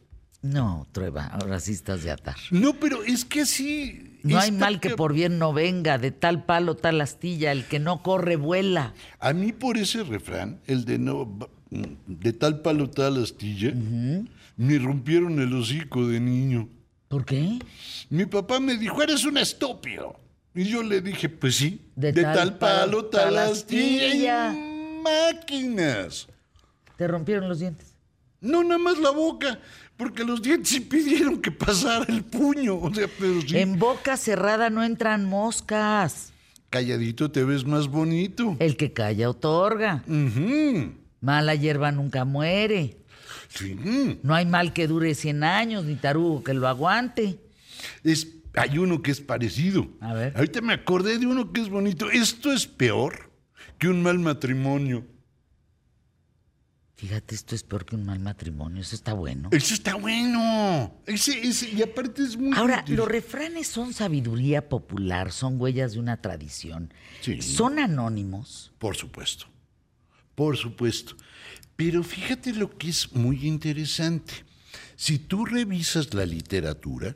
No, 0.44 0.88
Trueba, 0.92 1.26
ahora 1.26 1.60
sí 1.60 1.72
estás 1.72 2.04
de 2.04 2.12
atar. 2.12 2.38
No, 2.52 2.80
pero 2.80 3.04
es 3.04 3.26
que 3.26 3.42
así. 3.42 4.09
No 4.24 4.40
hay 4.40 4.52
mal 4.52 4.80
que 4.80 4.92
por 4.92 5.14
bien 5.14 5.40
no 5.40 5.54
venga, 5.54 5.98
de 5.98 6.12
tal 6.12 6.44
palo, 6.46 6.76
tal 6.76 7.02
astilla, 7.02 7.52
el 7.52 7.66
que 7.66 7.80
no 7.80 8.02
corre 8.04 8.36
vuela. 8.36 8.94
A 9.20 9.34
mí 9.34 9.52
por 9.52 9.78
ese 9.78 10.04
refrán, 10.04 10.60
el 10.68 10.86
de 10.86 11.00
no 11.00 11.38
de 11.70 12.34
tal 12.34 12.62
palo 12.62 12.90
tal 12.90 13.22
astilla, 13.24 13.72
me 14.58 14.80
rompieron 14.80 15.40
el 15.40 15.54
hocico 15.54 16.08
de 16.08 16.20
niño. 16.20 16.68
¿Por 17.08 17.26
qué? 17.26 17.60
Mi 18.10 18.26
papá 18.26 18.60
me 18.60 18.78
dijo, 18.78 19.02
eres 19.02 19.24
un 19.26 19.38
estúpido. 19.38 20.16
Y 20.54 20.66
yo 20.66 20.84
le 20.84 21.02
dije, 21.02 21.30
pues 21.30 21.56
sí, 21.56 21.82
De 21.96 22.12
de, 22.12 22.24
tal 22.24 22.36
tal, 22.36 22.58
palo, 22.58 23.06
tal 23.06 23.36
tal 23.36 23.52
astilla. 23.52 24.54
máquinas. 25.04 26.28
Te 26.98 27.08
rompieron 27.08 27.48
los 27.48 27.60
dientes. 27.60 27.96
No 28.42 28.64
nada 28.64 28.78
más 28.78 28.98
la 29.00 29.12
boca, 29.12 29.60
porque 30.00 30.24
los 30.24 30.42
dientes 30.42 30.70
sí 30.70 30.80
pidieron 30.80 31.42
que 31.42 31.52
pasara 31.52 32.06
el 32.08 32.24
puño. 32.24 32.78
O 32.78 32.94
sea, 32.94 33.08
pero 33.20 33.42
sí, 33.42 33.58
En 33.58 33.78
boca 33.78 34.16
cerrada 34.16 34.70
no 34.70 34.82
entran 34.82 35.26
moscas. 35.26 36.32
calladito 36.70 37.30
te 37.30 37.44
ves 37.44 37.66
más 37.66 37.90
bonito. 37.90 38.56
El 38.60 38.78
que 38.78 38.94
calla 38.94 39.30
otorga. 39.30 40.02
Ujú. 40.08 40.94
Mala 41.20 41.54
hierba 41.54 41.92
nunca 41.92 42.24
muere. 42.24 42.96
Sí. 43.50 43.78
No 44.24 44.34
hay 44.36 44.46
mal 44.46 44.72
que 44.72 44.88
dure 44.88 45.14
100 45.16 45.44
años, 45.44 45.84
ni 45.84 45.96
tarugo 45.96 46.46
que 46.46 46.54
lo 46.54 46.70
aguante. 46.70 47.38
Es, 48.06 48.28
hay 48.56 48.78
uno 48.78 49.02
que 49.02 49.12
es 49.12 49.20
parecido. 49.20 49.90
A 50.00 50.14
ver. 50.14 50.32
Ahorita 50.38 50.62
me 50.62 50.72
acordé 50.74 51.18
de 51.18 51.28
uno 51.28 51.52
que 51.52 51.60
es 51.60 51.68
bonito. 51.70 52.10
Esto 52.10 52.54
es 52.54 52.68
peor 52.68 53.30
que 53.78 53.90
un 53.90 54.02
mal 54.02 54.18
matrimonio. 54.20 55.06
Fíjate, 57.00 57.34
esto 57.34 57.56
es 57.56 57.64
peor 57.64 57.86
que 57.86 57.96
un 57.96 58.04
mal 58.06 58.20
matrimonio. 58.20 58.82
Eso 58.82 58.94
está 58.94 59.14
bueno. 59.14 59.48
Ese 59.54 59.74
está 59.74 59.96
bueno. 59.96 60.94
Ese, 61.06 61.48
ese, 61.48 61.70
y 61.70 61.82
aparte 61.82 62.22
es 62.24 62.36
muy 62.36 62.58
Ahora, 62.58 62.82
útil. 62.82 62.98
los 62.98 63.08
refranes 63.08 63.68
son 63.68 63.94
sabiduría 63.94 64.68
popular, 64.68 65.32
son 65.32 65.62
huellas 65.62 65.94
de 65.94 66.00
una 66.00 66.22
tradición. 66.22 66.94
Sí. 67.22 67.42
Son 67.42 67.80
anónimos. 67.80 68.74
Por 68.80 68.98
supuesto. 68.98 69.46
Por 70.36 70.58
supuesto. 70.58 71.16
Pero 71.78 72.04
fíjate 72.04 72.52
lo 72.52 72.78
que 72.78 72.90
es 72.90 73.14
muy 73.14 73.48
interesante. 73.48 74.34
Si 74.98 75.20
tú 75.20 75.46
revisas 75.46 76.14
la 76.14 76.26
literatura, 76.26 77.16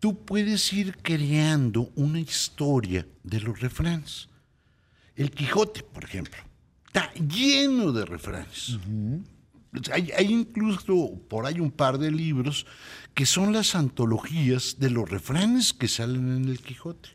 tú 0.00 0.22
puedes 0.22 0.70
ir 0.70 0.98
creando 0.98 1.90
una 1.94 2.20
historia 2.20 3.06
de 3.22 3.40
los 3.40 3.58
refranes. 3.58 4.28
El 5.16 5.30
Quijote, 5.30 5.82
por 5.82 6.04
ejemplo, 6.04 6.36
está 6.92 7.10
lleno 7.14 7.90
de 7.90 8.04
refranes. 8.04 8.78
Hay, 9.90 10.10
hay 10.14 10.26
incluso 10.26 11.18
por 11.28 11.46
ahí 11.46 11.58
un 11.58 11.70
par 11.70 11.96
de 11.96 12.10
libros 12.10 12.66
que 13.14 13.24
son 13.24 13.54
las 13.54 13.74
antologías 13.74 14.76
de 14.78 14.90
los 14.90 15.08
refranes 15.08 15.72
que 15.72 15.88
salen 15.88 16.36
en 16.36 16.48
el 16.50 16.60
Quijote. 16.60 17.08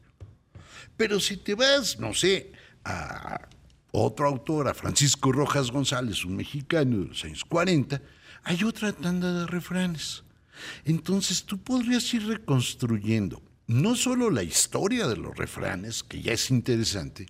Pero 0.97 1.19
si 1.19 1.37
te 1.37 1.53
vas, 1.53 1.99
no 1.99 2.15
sé, 2.15 2.51
a 2.83 3.47
otro 3.91 4.27
autor, 4.27 4.67
a 4.67 4.73
Francisco 4.73 5.31
Rojas 5.31 5.69
González, 5.69 6.25
un 6.25 6.37
mexicano 6.37 6.97
de 6.97 7.05
los 7.09 7.23
años 7.23 7.45
40, 7.45 8.01
hay 8.45 8.63
otra 8.63 8.93
tanda 8.93 9.31
de 9.31 9.45
refranes. 9.45 10.23
Entonces 10.85 11.43
tú 11.43 11.59
podrías 11.59 12.11
ir 12.15 12.25
reconstruyendo 12.25 13.43
no 13.67 13.95
solo 13.95 14.31
la 14.31 14.41
historia 14.41 15.07
de 15.07 15.17
los 15.17 15.37
refranes, 15.37 16.01
que 16.01 16.21
ya 16.21 16.31
es 16.31 16.49
interesante, 16.49 17.27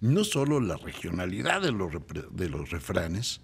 no 0.00 0.24
solo 0.24 0.60
la 0.60 0.76
regionalidad 0.76 1.62
de 1.62 1.72
los, 1.72 1.92
de 2.32 2.48
los 2.48 2.70
refranes, 2.70 3.40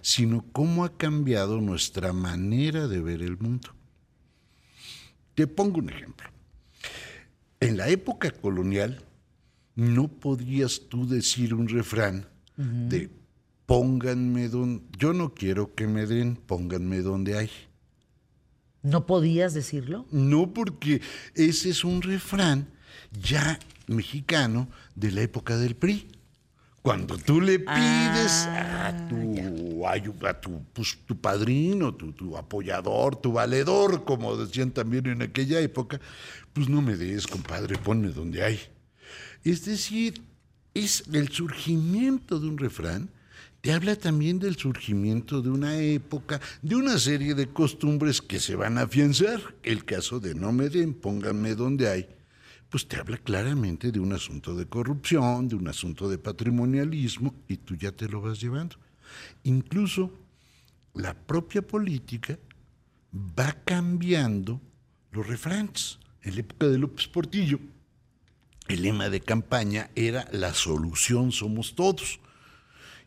sino 0.00 0.44
cómo 0.52 0.84
ha 0.84 0.96
cambiado 0.96 1.60
nuestra 1.60 2.12
manera 2.12 2.88
de 2.88 3.00
ver 3.00 3.22
el 3.22 3.36
mundo. 3.38 3.68
Te 5.34 5.46
pongo 5.46 5.78
un 5.78 5.90
ejemplo. 5.90 6.28
En 7.60 7.76
la 7.76 7.88
época 7.88 8.30
colonial, 8.30 9.04
no 9.74 10.08
podías 10.08 10.82
tú 10.88 11.06
decir 11.06 11.54
un 11.54 11.68
refrán 11.68 12.26
de 12.56 13.10
pónganme 13.66 14.48
donde. 14.48 14.84
Yo 14.98 15.12
no 15.12 15.34
quiero 15.34 15.74
que 15.74 15.86
me 15.86 16.06
den, 16.06 16.36
pónganme 16.36 17.00
donde 17.00 17.36
hay. 17.36 17.50
¿No 18.82 19.04
podías 19.04 19.52
decirlo? 19.52 20.06
No, 20.10 20.54
porque 20.54 21.02
ese 21.34 21.70
es 21.70 21.84
un 21.84 22.02
refrán 22.02 22.68
ya 23.20 23.58
mexicano 23.86 24.68
de 24.94 25.12
la 25.12 25.22
época 25.22 25.56
del 25.56 25.76
PRI. 25.76 26.08
Cuando 26.82 27.18
tú 27.18 27.40
le 27.40 27.58
pides 27.58 28.46
Ah, 28.46 28.88
a 28.88 29.08
tu, 29.08 29.84
a 30.24 30.40
tu, 30.40 30.62
pues, 30.72 30.96
tu 31.04 31.20
padrino, 31.20 31.92
tu, 31.94 32.12
tu 32.12 32.36
apoyador, 32.36 33.16
tu 33.16 33.32
valedor, 33.32 34.04
como 34.04 34.36
decían 34.36 34.70
también 34.70 35.06
en 35.06 35.22
aquella 35.22 35.58
época, 35.58 36.00
pues 36.52 36.68
no 36.68 36.82
me 36.82 36.96
des, 36.96 37.26
compadre, 37.26 37.76
ponme 37.76 38.10
donde 38.10 38.44
hay. 38.44 38.60
Es 39.42 39.64
decir, 39.64 40.22
es 40.74 41.04
el 41.12 41.28
surgimiento 41.28 42.38
de 42.38 42.48
un 42.48 42.58
refrán, 42.58 43.10
te 43.62 43.72
habla 43.72 43.96
también 43.96 44.38
del 44.38 44.56
surgimiento 44.56 45.42
de 45.42 45.50
una 45.50 45.76
época, 45.78 46.40
de 46.62 46.76
una 46.76 47.00
serie 47.00 47.34
de 47.34 47.48
costumbres 47.48 48.22
que 48.22 48.38
se 48.38 48.54
van 48.54 48.78
a 48.78 48.82
afianzar. 48.82 49.40
El 49.64 49.84
caso 49.84 50.20
de 50.20 50.36
no 50.36 50.52
me 50.52 50.68
den, 50.68 50.94
pónganme 50.94 51.56
donde 51.56 51.88
hay, 51.88 52.08
pues 52.70 52.88
te 52.88 52.96
habla 52.96 53.18
claramente 53.18 53.92
de 53.92 54.00
un 54.00 54.12
asunto 54.12 54.54
de 54.54 54.66
corrupción, 54.66 55.48
de 55.48 55.54
un 55.54 55.68
asunto 55.68 56.08
de 56.08 56.18
patrimonialismo, 56.18 57.34
y 57.48 57.58
tú 57.58 57.76
ya 57.76 57.92
te 57.92 58.08
lo 58.08 58.20
vas 58.20 58.40
llevando. 58.40 58.76
Incluso 59.44 60.12
la 60.94 61.14
propia 61.14 61.62
política 61.62 62.38
va 63.14 63.52
cambiando 63.64 64.60
los 65.12 65.26
refranes. 65.26 65.98
En 66.22 66.34
la 66.34 66.40
época 66.40 66.66
de 66.66 66.78
López 66.78 67.06
Portillo, 67.06 67.60
el 68.68 68.82
lema 68.82 69.08
de 69.08 69.20
campaña 69.20 69.90
era 69.94 70.28
la 70.32 70.52
solución 70.52 71.30
somos 71.30 71.74
todos. 71.74 72.18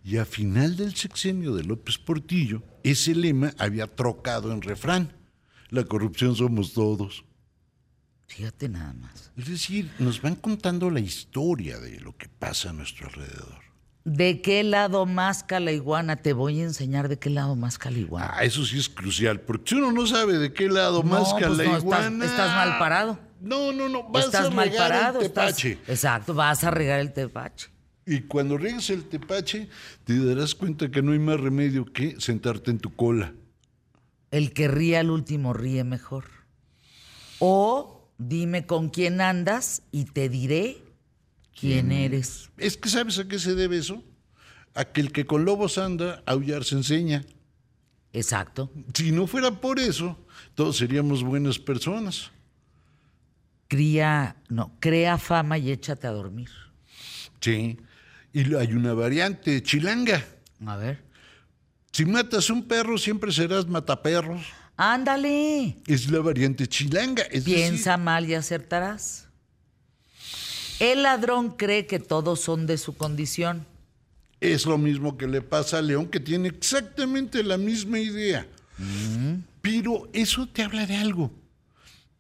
Y 0.06 0.18
a 0.18 0.26
final 0.26 0.78
del 0.78 0.96
sexenio 0.96 1.54
de 1.54 1.66
López 1.66 1.98
Portillo, 1.98 2.64
ese 2.84 3.14
lema 3.14 3.54
había 3.58 3.88
trocado 3.88 4.54
en 4.54 4.62
refrán. 4.62 5.14
La 5.70 5.84
corrupción 5.84 6.36
somos 6.36 6.74
todos. 6.74 7.26
Fíjate 8.30 8.70
nada 8.70 8.94
más. 8.94 9.32
Es 9.36 9.48
decir, 9.50 9.92
nos 9.98 10.22
van 10.22 10.36
contando 10.36 10.92
la 10.92 11.00
historia 11.00 11.80
de 11.80 12.00
lo 12.00 12.16
que 12.16 12.30
pasa 12.30 12.70
a 12.70 12.74
nuestro 12.74 13.08
alrededor. 13.08 13.60
¿De 14.06 14.42
qué 14.42 14.64
lado 14.64 15.06
más 15.08 15.44
la 15.50 15.72
iguana? 15.72 16.16
Te 16.16 16.34
voy 16.34 16.62
a 16.62 16.64
enseñar 16.64 17.10
de 17.10 17.18
qué 17.18 17.30
lado 17.32 17.56
más 17.56 17.80
la 17.84 17.92
iguana. 17.92 18.32
Ah, 18.38 18.44
eso 18.44 18.64
sí 18.66 18.78
es 18.78 18.88
crucial, 18.88 19.42
porque 19.42 19.70
si 19.72 19.76
uno 19.76 19.92
no 19.92 20.06
sabe 20.06 20.38
de 20.38 20.54
qué 20.54 20.70
lado 20.70 21.02
más 21.04 21.34
pues 21.34 21.42
la 21.42 21.48
no, 21.50 21.54
estás- 21.64 21.80
iguana... 21.84 22.26
estás 22.26 22.56
mal 22.56 22.78
parado. 22.78 23.20
No, 23.42 23.72
no, 23.72 23.90
no, 23.90 24.08
vas 24.10 24.26
estás 24.26 24.46
a 24.46 24.50
mal 24.52 24.70
regar 24.70 24.90
parado. 24.92 25.20
el 25.22 25.26
estás- 25.26 25.56
tepache. 25.56 25.80
exacto, 25.88 26.34
vas 26.36 26.64
a 26.64 26.72
regar 26.72 27.00
el 27.00 27.12
tepache. 27.12 27.70
Y 28.06 28.22
cuando 28.22 28.58
riegues 28.58 28.90
el 28.92 29.06
tepache, 29.06 29.70
te 30.04 30.24
darás 30.24 30.54
cuenta 30.56 30.90
que 30.92 31.02
no 31.02 31.12
hay 31.14 31.20
más 31.20 31.40
remedio 31.40 31.86
que 31.86 32.16
sentarte 32.22 32.70
en 32.72 32.78
tu 32.80 32.96
cola. 32.96 33.34
El 34.32 34.54
que 34.54 34.68
ríe 34.68 34.98
al 34.98 35.10
último 35.10 35.54
ríe 35.54 35.84
mejor. 35.84 36.26
O 37.40 37.99
dime 38.20 38.68
con 38.68 38.90
quién 38.90 39.22
andas 39.22 39.82
y 39.92 40.06
te 40.06 40.30
diré 40.30 40.84
quién 41.60 41.92
eres. 41.92 42.52
Es 42.58 42.78
que 42.78 42.90
¿sabes 42.90 43.18
a 43.18 43.28
qué 43.28 43.40
se 43.40 43.56
debe 43.56 43.78
eso? 43.78 44.04
A 44.76 44.86
que 44.86 45.02
el 45.02 45.12
que 45.12 45.26
con 45.26 45.46
lobos 45.46 45.80
anda, 45.80 46.22
aullar 46.28 46.64
se 46.64 46.76
enseña. 46.76 47.26
Exacto. 48.14 48.72
Si 48.94 49.12
no 49.12 49.26
fuera 49.26 49.52
por 49.52 49.80
eso, 49.80 50.18
todos 50.54 50.78
seríamos 50.78 51.24
buenas 51.24 51.58
personas. 51.58 52.32
Cría, 53.68 54.36
no, 54.50 54.76
crea 54.80 55.18
fama 55.18 55.58
y 55.58 55.72
échate 55.72 56.08
a 56.08 56.12
dormir. 56.12 56.50
Sí. 57.40 57.78
Y 58.34 58.54
hay 58.56 58.74
una 58.74 58.94
variante, 58.94 59.62
chilanga. 59.64 60.26
A 60.66 60.76
ver. 60.76 61.04
Si 61.92 62.06
matas 62.06 62.50
un 62.50 62.68
perro, 62.68 62.98
siempre 62.98 63.32
serás 63.32 63.68
mataperros. 63.68 64.42
Ándale. 64.82 65.76
Es 65.88 66.10
la 66.10 66.20
variante 66.20 66.66
chilanga. 66.66 67.24
Es 67.24 67.44
Piensa 67.44 67.98
mal 67.98 68.30
y 68.30 68.34
acertarás. 68.34 69.28
El 70.80 71.04
ladrón 71.04 71.58
cree 71.58 71.86
que 71.86 72.00
todos 72.00 72.40
son 72.40 72.66
de 72.66 72.78
su 72.78 72.96
condición. 72.96 73.66
es 74.40 74.66
lo 74.66 74.78
mismo 74.78 75.18
que 75.18 75.28
le 75.28 75.42
pasa 75.42 75.80
a 75.80 75.82
León, 75.82 76.08
que 76.08 76.22
tiene 76.22 76.48
exactamente 76.48 77.44
la 77.44 77.58
misma 77.58 78.00
idea. 78.00 78.48
Pero 79.62 80.08
eso 80.14 80.48
te 80.48 80.64
habla 80.64 80.86
de 80.86 80.96
algo. 80.96 81.30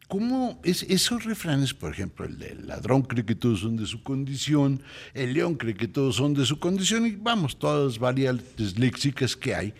¿Cómo 0.09 0.59
es, 0.63 0.83
esos 0.83 1.23
refranes, 1.23 1.73
por 1.73 1.93
ejemplo, 1.93 2.25
el 2.25 2.39
del 2.39 2.67
ladrón 2.67 3.03
cree 3.03 3.23
que 3.23 3.35
todos 3.35 3.61
son 3.61 3.77
de 3.77 3.85
su 3.85 4.03
condición, 4.03 4.81
el 5.13 5.33
león 5.33 5.55
cree 5.55 5.75
que 5.75 5.87
todos 5.87 6.17
son 6.17 6.33
de 6.33 6.45
su 6.45 6.59
condición, 6.59 7.05
y 7.05 7.11
vamos, 7.11 7.57
todas 7.57 7.85
las 7.85 7.99
variantes 7.99 8.77
léxicas 8.77 9.35
que 9.35 9.53
hay, 9.53 9.73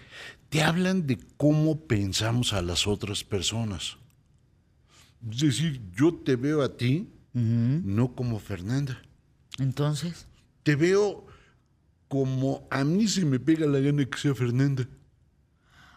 te 0.50 0.64
hablan 0.64 1.06
de 1.06 1.18
cómo 1.38 1.80
pensamos 1.88 2.54
a 2.54 2.62
las 2.62 2.88
otras 2.88 3.24
personas. 3.24 3.98
Es 5.32 5.40
decir, 5.40 5.82
yo 5.96 6.14
te 6.14 6.36
veo 6.36 6.62
a 6.62 6.76
ti 6.76 7.10
no 7.34 8.16
como 8.16 8.40
Fernanda, 8.40 9.02
Entonces, 9.60 10.28
te 10.64 10.76
veo 10.76 11.26
como 12.08 12.68
a 12.72 12.84
mí 12.84 13.08
se 13.08 13.24
me 13.24 13.40
pega 13.40 13.66
la 13.68 13.80
gana 13.80 14.04
que 14.04 14.18
sea 14.18 14.34
Fernanda. 14.36 14.88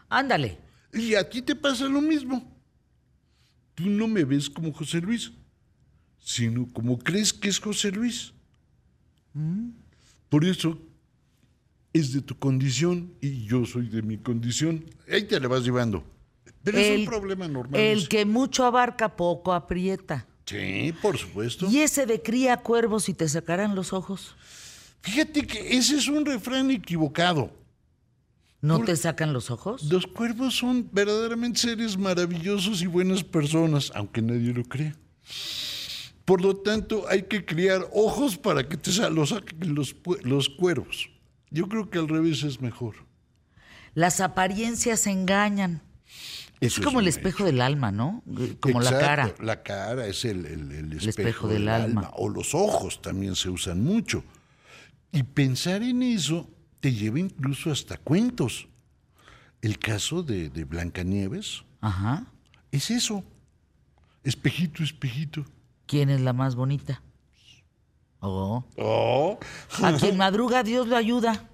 ándale. 0.09 0.59
Y 0.93 1.15
a 1.15 1.29
ti 1.29 1.41
te 1.41 1.57
pasa 1.57 1.87
lo 1.89 2.03
mismo. 2.03 2.55
Tú 3.75 3.89
no 3.89 4.07
me 4.07 4.25
ves 4.25 4.51
como 4.51 4.73
José 4.73 5.01
Luis, 5.01 5.33
sino 6.19 6.71
como 6.71 6.99
crees 6.99 7.33
que 7.33 7.49
es 7.49 7.59
José 7.59 7.91
Luis. 7.91 8.35
Por 10.29 10.45
eso 10.45 10.79
es 11.93 12.13
de 12.13 12.23
tu 12.23 12.39
condición 12.39 13.13
y 13.21 13.45
yo 13.45 13.65
soy 13.67 13.89
de 13.89 14.03
mi 14.03 14.19
condición. 14.19 14.85
Ahí 15.11 15.25
te 15.25 15.39
la 15.39 15.49
vas 15.49 15.65
llevando. 15.65 16.05
Pero 16.63 16.79
es 16.79 17.01
un 17.01 17.07
problema 17.07 17.49
normal. 17.49 17.81
El 17.81 18.09
que 18.09 18.25
mucho 18.25 18.65
abarca, 18.65 19.17
poco 19.17 19.53
aprieta. 19.53 20.27
Sí, 20.47 20.95
por 21.03 21.19
supuesto. 21.19 21.69
Y 21.71 21.79
ese 21.81 22.07
de 22.07 22.23
cría 22.23 22.59
cuervos 22.59 23.09
y 23.09 23.15
te 23.15 23.29
sacarán 23.29 23.75
los 23.75 23.93
ojos. 23.93 24.37
Fíjate 25.03 25.47
que 25.47 25.77
ese 25.77 25.97
es 25.97 26.09
un 26.09 26.25
refrán 26.25 26.71
equivocado. 26.71 27.53
¿No 28.61 28.85
te 28.85 28.95
sacan 28.95 29.33
los 29.33 29.51
ojos? 29.51 29.83
Los 29.85 30.07
cuervos 30.07 30.55
son 30.55 30.89
verdaderamente 30.93 31.59
seres 31.59 31.99
maravillosos 31.99 32.81
y 32.81 32.87
buenas 32.87 33.25
personas, 33.25 33.91
aunque 33.97 34.23
nadie 34.23 34.55
lo 34.55 34.63
crea. 34.63 34.95
Por 36.25 36.41
lo 36.41 36.57
tanto, 36.57 37.05
hay 37.09 37.23
que 37.23 37.45
criar 37.45 37.89
ojos 37.93 38.37
para 38.37 38.69
que 38.69 38.77
te 38.77 38.93
los 39.11 39.31
saquen 39.31 39.75
los, 39.75 39.97
los 40.23 40.49
cuervos. 40.49 41.11
Yo 41.53 41.69
creo 41.69 41.91
que 41.91 41.99
al 41.99 42.09
revés 42.09 42.43
es 42.43 42.61
mejor. 42.61 42.95
Las 43.95 44.21
apariencias 44.21 45.07
engañan. 45.07 45.83
Eso 46.61 46.81
Es 46.81 46.87
como 46.87 47.01
el 47.01 47.09
espejo 47.09 47.45
del 47.45 47.61
alma, 47.61 47.91
¿no? 47.91 48.23
Como 48.61 48.81
la 48.81 48.91
cara. 48.99 49.35
La 49.41 49.63
cara 49.63 50.07
es 50.07 50.25
el, 50.25 50.47
el- 50.47 50.73
el 50.73 50.93
espejo, 50.93 51.09
espejo 51.11 51.49
del, 51.49 51.59
del 51.63 51.69
alma. 51.69 52.01
alma. 52.03 52.11
O 52.17 52.29
los 52.29 52.55
ojos 52.55 53.03
también 53.03 53.35
se 53.35 53.51
usan 53.51 53.83
mucho. 53.83 54.25
Y 55.11 55.25
pensar 55.25 55.83
en 55.83 56.03
eso 56.03 56.49
te 56.81 56.93
lleva 56.93 57.19
incluso 57.19 57.71
hasta 57.71 57.97
cuentos. 57.97 58.69
El 59.61 59.79
caso 59.79 60.23
de, 60.23 60.49
de 60.51 60.65
Blancanieves 60.65 61.65
Ajá. 61.81 62.27
es 62.71 62.91
eso. 62.91 63.25
Espejito, 64.25 64.83
espejito. 64.85 65.45
¿Quién 65.87 66.11
es 66.11 66.21
la 66.21 66.33
más 66.33 66.55
bonita? 66.55 67.03
Oh. 68.23 68.63
Oh. 68.79 69.39
A 69.83 69.93
quien 69.95 70.17
madruga, 70.17 70.63
Dios 70.63 70.87
lo 70.87 70.97
ayuda. 70.97 71.52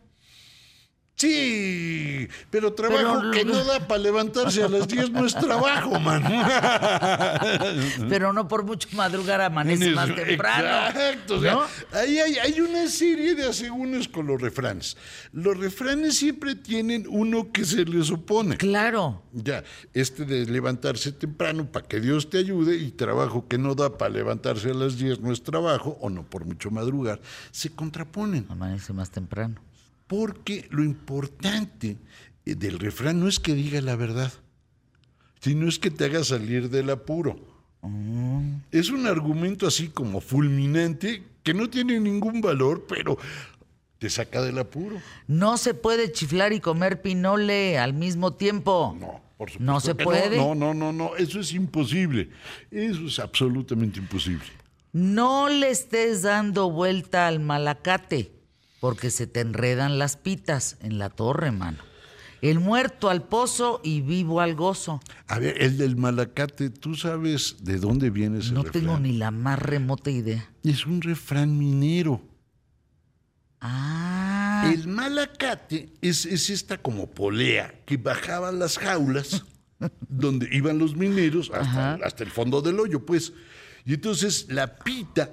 Sí, 1.18 2.28
pero 2.48 2.74
trabajo 2.74 3.18
Pero- 3.18 3.30
que 3.32 3.44
no 3.44 3.64
da 3.64 3.88
para 3.88 4.00
levantarse 4.00 4.62
a 4.62 4.68
las 4.68 4.86
10 4.86 5.10
no 5.10 5.26
es 5.26 5.34
trabajo, 5.34 5.98
man. 5.98 6.22
Pero 8.08 8.32
no 8.32 8.46
por 8.46 8.62
mucho 8.64 8.88
madrugar 8.92 9.40
amanece 9.40 9.90
más 9.90 10.14
temprano. 10.14 10.86
Exacto. 10.88 11.34
o 11.34 11.40
sea, 11.40 11.54
¿no? 11.54 11.62
ahí 11.92 12.20
hay, 12.20 12.36
hay 12.38 12.60
una 12.60 12.86
serie 12.86 13.34
de 13.34 13.48
asegúnes 13.48 14.06
con 14.06 14.28
los 14.28 14.40
refranes. 14.40 14.96
Los 15.32 15.56
refranes 15.58 16.16
siempre 16.16 16.54
tienen 16.54 17.04
uno 17.08 17.50
que 17.50 17.64
se 17.64 17.84
les 17.84 18.12
opone. 18.12 18.56
Claro. 18.56 19.24
Ya, 19.32 19.64
este 19.94 20.24
de 20.24 20.46
levantarse 20.46 21.10
temprano 21.10 21.66
para 21.66 21.88
que 21.88 21.98
Dios 21.98 22.30
te 22.30 22.38
ayude 22.38 22.76
y 22.76 22.92
trabajo 22.92 23.48
que 23.48 23.58
no 23.58 23.74
da 23.74 23.98
para 23.98 24.10
levantarse 24.12 24.70
a 24.70 24.74
las 24.74 24.96
10 24.96 25.18
no 25.20 25.32
es 25.32 25.42
trabajo, 25.42 25.98
o 26.00 26.10
no 26.10 26.22
por 26.22 26.44
mucho 26.44 26.70
madrugar, 26.70 27.20
se 27.50 27.70
contraponen. 27.70 28.46
Amanece 28.48 28.92
más 28.92 29.10
temprano. 29.10 29.60
Porque 30.08 30.66
lo 30.70 30.82
importante 30.82 31.96
eh, 32.44 32.54
del 32.56 32.80
refrán 32.80 33.20
no 33.20 33.28
es 33.28 33.38
que 33.38 33.54
diga 33.54 33.80
la 33.80 33.94
verdad, 33.94 34.32
sino 35.40 35.68
es 35.68 35.78
que 35.78 35.90
te 35.90 36.06
haga 36.06 36.24
salir 36.24 36.70
del 36.70 36.90
apuro. 36.90 37.38
Es 38.72 38.90
un 38.90 39.06
argumento 39.06 39.66
así 39.66 39.88
como 39.88 40.20
fulminante 40.20 41.22
que 41.44 41.54
no 41.54 41.70
tiene 41.70 42.00
ningún 42.00 42.40
valor, 42.40 42.86
pero 42.88 43.16
te 43.98 44.10
saca 44.10 44.42
del 44.42 44.58
apuro. 44.58 45.00
No 45.26 45.56
se 45.56 45.74
puede 45.74 46.10
chiflar 46.12 46.52
y 46.52 46.60
comer 46.60 47.00
pinole 47.02 47.78
al 47.78 47.94
mismo 47.94 48.34
tiempo. 48.34 48.96
No, 48.98 49.20
por 49.36 49.50
supuesto. 49.50 49.72
No 49.72 49.80
se 49.80 49.94
puede. 49.94 50.36
No, 50.36 50.54
no, 50.54 50.74
no, 50.74 50.92
no, 50.92 51.16
eso 51.16 51.40
es 51.40 51.52
imposible. 51.52 52.30
Eso 52.70 53.06
es 53.06 53.18
absolutamente 53.18 53.98
imposible. 54.00 54.46
No 54.92 55.48
le 55.48 55.70
estés 55.70 56.22
dando 56.22 56.70
vuelta 56.70 57.26
al 57.26 57.40
malacate, 57.40 58.32
porque 58.80 59.10
se 59.10 59.26
te 59.26 59.40
enredan 59.40 59.98
las 59.98 60.16
pitas 60.16 60.76
en 60.80 60.98
la 60.98 61.10
torre, 61.10 61.50
mano. 61.50 61.78
El 62.40 62.60
muerto 62.60 63.10
al 63.10 63.24
pozo 63.24 63.80
y 63.82 64.00
vivo 64.00 64.40
al 64.40 64.54
gozo. 64.54 65.00
A 65.26 65.40
ver, 65.40 65.60
el 65.60 65.76
del 65.76 65.96
malacate, 65.96 66.70
¿tú 66.70 66.94
sabes 66.94 67.56
de 67.62 67.78
dónde 67.78 68.10
viene 68.10 68.38
ese 68.38 68.52
No 68.52 68.62
refrán? 68.62 68.82
tengo 68.84 68.98
ni 69.00 69.12
la 69.18 69.32
más 69.32 69.58
remota 69.58 70.10
idea. 70.10 70.48
Es 70.62 70.86
un 70.86 71.02
refrán 71.02 71.58
minero. 71.58 72.22
Ah. 73.60 74.70
El 74.72 74.86
malacate 74.86 75.92
es, 76.00 76.26
es 76.26 76.48
esta 76.50 76.78
como 76.78 77.08
polea 77.10 77.74
que 77.84 77.96
bajaba 77.96 78.52
las 78.52 78.78
jaulas 78.78 79.44
donde 80.08 80.48
iban 80.52 80.78
los 80.78 80.94
mineros 80.94 81.50
hasta, 81.52 81.94
hasta 81.94 82.22
el 82.22 82.30
fondo 82.30 82.62
del 82.62 82.78
hoyo, 82.78 83.04
pues. 83.04 83.32
Y 83.84 83.94
entonces 83.94 84.46
la 84.48 84.76
pita 84.76 85.32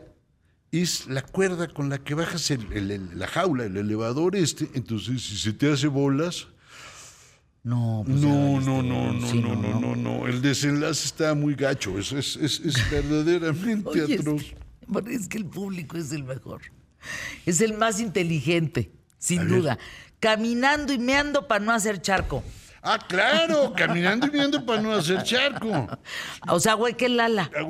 es 0.81 1.07
la 1.07 1.21
cuerda 1.21 1.67
con 1.67 1.89
la 1.89 1.97
que 1.99 2.13
bajas 2.13 2.49
el- 2.51 2.71
el- 2.73 2.91
el- 2.91 3.19
la 3.19 3.27
jaula, 3.27 3.65
el 3.65 3.77
elevador 3.77 4.35
este. 4.35 4.69
Entonces, 4.73 5.21
si 5.21 5.37
se 5.37 5.53
te 5.53 5.71
hace 5.71 5.87
bolas, 5.87 6.47
No, 7.63 8.03
pues 8.05 8.21
no, 8.21 8.61
no, 8.61 8.83
no, 8.83 9.11
no, 9.13 9.27
sí, 9.27 9.39
no, 9.39 9.55
no, 9.55 9.79
no, 9.79 9.95
no. 9.95 10.27
El 10.27 10.39
desenlace 10.41 11.05
está 11.07 11.33
muy 11.33 11.55
gacho. 11.55 11.97
Es, 11.97 12.11
es, 12.11 12.35
es, 12.35 12.59
es 12.59 12.75
verdaderamente 12.91 13.89
Oye, 14.03 14.15
atroz. 14.19 14.43
bueno, 14.85 15.09
es 15.09 15.27
que 15.27 15.37
el 15.39 15.45
público 15.45 15.97
es 15.97 16.11
el 16.11 16.23
mejor. 16.23 16.61
Es 17.45 17.61
el 17.61 17.75
más 17.77 17.99
inteligente, 17.99 18.91
sin 19.17 19.47
duda. 19.47 19.79
Caminando 20.19 20.93
y 20.93 20.99
meando 20.99 21.47
para 21.47 21.63
no 21.65 21.71
hacer 21.71 22.01
charco. 22.01 22.43
Ah, 22.87 22.99
claro, 22.99 23.73
caminando 23.75 24.27
y 24.27 24.29
viendo 24.29 24.63
para 24.63 24.79
no 24.79 24.93
hacer 24.93 25.23
charco. 25.23 25.87
O 26.47 26.59
sea, 26.59 26.75
güey, 26.75 26.93
que 26.93 27.09
lala. 27.09 27.49
Ah, 27.57 27.63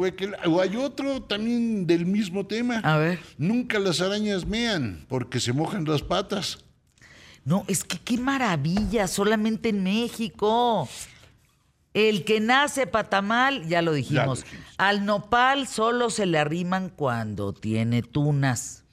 o 0.48 0.62
hay 0.62 0.76
otro 0.76 1.24
también 1.24 1.88
del 1.88 2.06
mismo 2.06 2.46
tema. 2.46 2.80
A 2.80 2.98
ver. 2.98 3.20
Nunca 3.38 3.80
las 3.80 4.02
arañas 4.02 4.46
mean 4.46 5.06
porque 5.08 5.40
se 5.40 5.54
mojan 5.54 5.86
las 5.86 6.02
patas. 6.02 6.66
No, 7.46 7.64
es 7.68 7.86
que 7.86 7.98
qué 7.98 8.18
maravilla, 8.18 9.08
solamente 9.08 9.70
en 9.70 9.84
México. 9.84 10.90
El 11.94 12.26
que 12.26 12.42
nace 12.42 12.86
patamal, 12.86 13.66
ya 13.70 13.82
lo 13.82 13.94
dijimos. 13.94 14.44
dijimos. 14.44 14.68
Al 14.78 15.06
nopal 15.06 15.66
solo 15.66 16.10
se 16.10 16.26
le 16.26 16.40
arriman 16.40 16.90
cuando 16.90 17.54
tiene 17.54 18.02
tunas. 18.02 18.84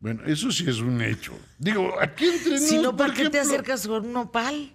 Bueno, 0.00 0.22
eso 0.26 0.52
sí 0.52 0.68
es 0.68 0.78
un 0.78 1.00
hecho. 1.02 1.32
Digo, 1.58 1.94
aquí 2.00 2.26
entre 2.26 2.58
si 2.58 2.78
no, 2.78 2.96
¿para 2.96 3.14
qué 3.14 3.30
te 3.30 3.40
acercas 3.40 3.86
con 3.86 4.06
un 4.06 4.12
nopal? 4.12 4.72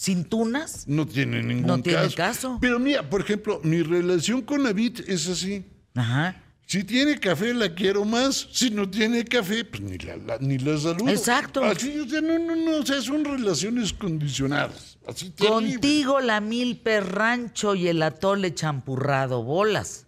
¿Sin 0.00 0.24
tunas? 0.24 0.88
No 0.88 1.06
tiene 1.06 1.42
ningún 1.42 1.66
No 1.66 1.82
tiene 1.82 2.04
caso. 2.04 2.16
caso. 2.16 2.58
Pero 2.58 2.78
mira, 2.78 3.02
por 3.10 3.20
ejemplo, 3.20 3.60
mi 3.62 3.82
relación 3.82 4.40
con 4.40 4.62
David 4.62 5.00
es 5.06 5.28
así. 5.28 5.62
Ajá. 5.94 6.42
Si 6.64 6.84
tiene 6.84 7.18
café, 7.20 7.52
la 7.52 7.74
quiero 7.74 8.06
más. 8.06 8.48
Si 8.50 8.70
no 8.70 8.88
tiene 8.88 9.22
café, 9.26 9.62
pues 9.62 9.82
ni 9.82 9.98
la, 9.98 10.16
la- 10.16 10.38
ni 10.38 10.56
la 10.56 10.78
saludo. 10.78 11.10
Exacto. 11.10 11.62
Así, 11.62 11.98
o 11.98 12.08
sea, 12.08 12.22
no, 12.22 12.38
no, 12.38 12.56
no, 12.56 12.76
o 12.78 12.86
sea, 12.86 13.02
son 13.02 13.26
relaciones 13.26 13.92
condicionadas. 13.92 14.96
Así 15.06 15.28
terrible. 15.32 15.72
Contigo 15.74 16.20
la 16.20 16.40
milpe 16.40 17.00
rancho 17.00 17.74
y 17.74 17.88
el 17.88 18.02
atole 18.02 18.54
champurrado, 18.54 19.42
bolas. 19.42 20.06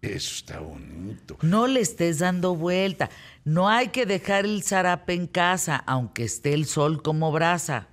Eso 0.00 0.34
está 0.36 0.60
bonito. 0.60 1.36
No 1.42 1.66
le 1.66 1.80
estés 1.80 2.20
dando 2.20 2.56
vuelta. 2.56 3.10
No 3.44 3.68
hay 3.68 3.88
que 3.88 4.06
dejar 4.06 4.46
el 4.46 4.62
zarape 4.62 5.12
en 5.12 5.26
casa, 5.26 5.76
aunque 5.76 6.24
esté 6.24 6.54
el 6.54 6.64
sol 6.64 7.02
como 7.02 7.30
brasa. 7.32 7.88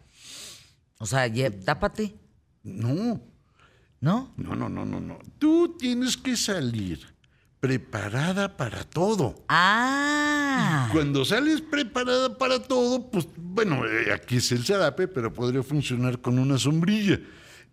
O 1.00 1.06
sea, 1.06 1.28
lle- 1.28 1.52
tápate, 1.64 2.16
No, 2.64 3.22
¿no? 4.02 4.34
no, 4.36 4.56
no, 4.56 4.68
no, 4.70 4.86
no, 4.86 5.00
no. 5.00 5.20
Tú 5.40 5.76
tienes 5.78 6.18
que 6.18 6.36
salir 6.36 7.06
preparada 7.60 8.56
para 8.58 8.84
todo. 8.84 9.36
Ah. 9.50 10.90
Cuando 10.92 11.24
sales 11.26 11.62
preparada 11.62 12.38
para 12.38 12.62
todo, 12.62 13.10
pues 13.10 13.28
bueno, 13.38 13.86
eh, 13.86 14.12
aquí 14.14 14.38
es 14.38 14.52
el 14.52 14.64
zarape, 14.66 15.08
pero 15.08 15.34
podría 15.34 15.64
funcionar 15.64 16.20
con 16.22 16.40
una 16.40 16.58
sombrilla. 16.58 17.20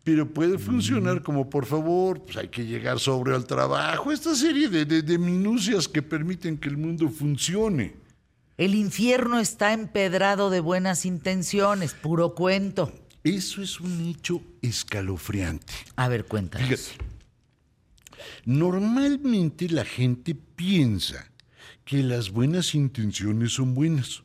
Pero 0.02 0.28
puede 0.32 0.58
funcionar 0.58 1.22
como, 1.22 1.48
por 1.48 1.64
favor, 1.64 2.22
pues 2.22 2.36
hay 2.36 2.48
que 2.48 2.66
llegar 2.66 2.98
sobre 3.00 3.34
al 3.34 3.46
trabajo. 3.46 4.12
Esta 4.12 4.34
serie 4.34 4.68
de, 4.68 4.84
de- 4.84 5.02
de 5.02 5.18
minucias 5.18 5.88
que 5.88 6.02
permiten 6.02 6.58
que 6.58 6.68
el 6.68 6.76
mundo 6.76 7.08
funcione. 7.08 7.94
El 8.58 8.74
infierno 8.74 9.40
está 9.40 9.72
empedrado 9.72 10.50
de 10.50 10.60
buenas 10.60 11.06
intenciones, 11.06 11.94
puro 11.94 12.34
cuento. 12.34 12.92
Eso 13.24 13.62
es 13.62 13.80
un 13.80 14.06
hecho 14.06 14.42
escalofriante. 14.60 15.72
A 15.96 16.08
ver, 16.08 16.26
cuéntanos. 16.26 16.68
Fíjate, 16.68 17.04
normalmente 18.44 19.68
la 19.70 19.86
gente 19.86 20.34
piensa 20.34 21.30
que 21.86 22.02
las 22.02 22.30
buenas 22.30 22.74
intenciones 22.74 23.52
son 23.52 23.74
buenas. 23.74 24.22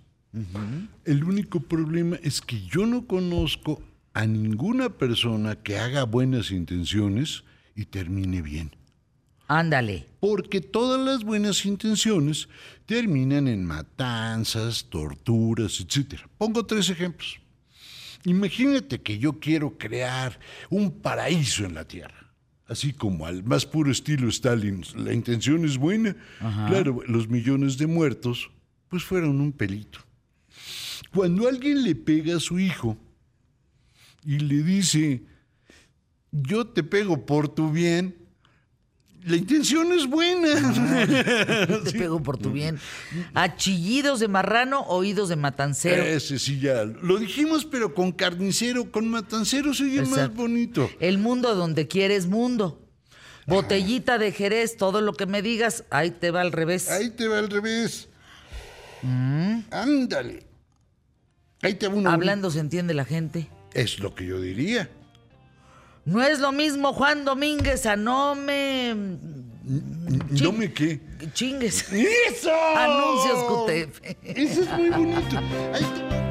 El 1.05 1.23
único 1.23 1.61
problema 1.61 2.17
es 2.21 2.41
que 2.41 2.61
yo 2.65 2.85
no 2.85 3.07
conozco 3.07 3.81
a 4.13 4.25
ninguna 4.25 4.89
persona 4.89 5.55
que 5.55 5.77
haga 5.77 6.03
buenas 6.03 6.51
intenciones 6.51 7.43
y 7.75 7.85
termine 7.85 8.41
bien. 8.41 8.75
Ándale. 9.47 10.07
Porque 10.19 10.59
todas 10.61 10.99
las 10.99 11.23
buenas 11.23 11.65
intenciones 11.65 12.49
terminan 12.85 13.47
en 13.47 13.65
matanzas, 13.65 14.85
torturas, 14.89 15.79
etc. 15.79 16.19
Pongo 16.37 16.65
tres 16.65 16.89
ejemplos. 16.89 17.39
Imagínate 18.25 19.01
que 19.01 19.17
yo 19.17 19.39
quiero 19.39 19.77
crear 19.77 20.39
un 20.69 20.91
paraíso 20.91 21.65
en 21.65 21.75
la 21.75 21.85
Tierra. 21.85 22.33
Así 22.67 22.93
como 22.93 23.25
al 23.25 23.43
más 23.43 23.65
puro 23.65 23.91
estilo 23.91 24.27
Stalin, 24.29 24.83
la 24.95 25.11
intención 25.11 25.65
es 25.65 25.77
buena. 25.77 26.15
Claro, 26.67 27.01
los 27.07 27.27
millones 27.27 27.77
de 27.77 27.87
muertos, 27.87 28.51
pues 28.89 29.03
fueron 29.03 29.41
un 29.41 29.51
pelito. 29.51 29.99
Cuando 31.11 31.47
alguien 31.47 31.83
le 31.83 31.95
pega 31.95 32.37
a 32.37 32.39
su 32.39 32.59
hijo 32.59 32.95
y 34.23 34.37
le 34.37 34.61
dice, 34.61 35.23
yo 36.31 36.67
te 36.67 36.83
pego 36.83 37.25
por 37.25 37.49
tu 37.49 37.71
bien, 37.71 38.15
la 39.25 39.35
intención 39.35 39.91
es 39.91 40.07
buena. 40.07 40.47
Te 41.83 41.91
pego 41.91 42.21
por 42.21 42.37
tu 42.37 42.51
bien. 42.51 42.79
Achillidos 43.33 44.19
de 44.19 44.27
marrano, 44.27 44.81
oídos 44.81 45.29
de 45.29 45.35
matancero. 45.35 46.03
Ese 46.03 46.39
sí 46.39 46.59
ya 46.59 46.85
lo 46.85 47.17
dijimos, 47.17 47.65
pero 47.65 47.93
con 47.93 48.11
carnicero, 48.11 48.91
con 48.91 49.09
matancero 49.09 49.73
se 49.73 49.83
oye 49.83 50.01
más 50.03 50.33
bonito. 50.33 50.89
El 50.99 51.17
mundo 51.17 51.55
donde 51.55 51.87
quieres 51.87 52.27
mundo. 52.27 52.85
Botellita 53.45 54.19
de 54.19 54.31
Jerez, 54.31 54.77
todo 54.77 55.01
lo 55.01 55.13
que 55.13 55.25
me 55.25 55.41
digas, 55.41 55.83
ahí 55.89 56.11
te 56.11 56.29
va 56.29 56.41
al 56.41 56.51
revés. 56.51 56.89
Ahí 56.91 57.09
te 57.09 57.27
va 57.27 57.39
al 57.39 57.49
revés. 57.49 58.07
Mm. 59.01 59.61
Ándale. 59.71 60.45
Ahí 61.61 61.73
te 61.73 61.87
va 61.87 61.95
uno. 61.95 62.11
Hablando 62.11 62.51
se 62.51 62.59
entiende 62.59 62.93
la 62.93 63.05
gente. 63.05 63.49
Es 63.73 63.99
lo 63.99 64.13
que 64.13 64.25
yo 64.25 64.39
diría. 64.39 64.89
No 66.05 66.23
es 66.23 66.39
lo 66.39 66.51
mismo 66.51 66.93
Juan 66.93 67.25
Domínguez 67.25 67.85
a 67.85 67.95
no 67.95 68.35
me 68.35 68.95
No 70.41 70.51
me 70.51 70.73
qué. 70.73 70.99
chingues. 71.33 71.91
¡Eso! 71.91 72.49
Anuncios 72.75 73.43
QTF. 73.43 74.01
Eso 74.23 74.61
es 74.63 74.71
muy 74.71 74.89
bonito. 74.89 75.37
Ahí 75.73 75.83
va. 76.11 76.28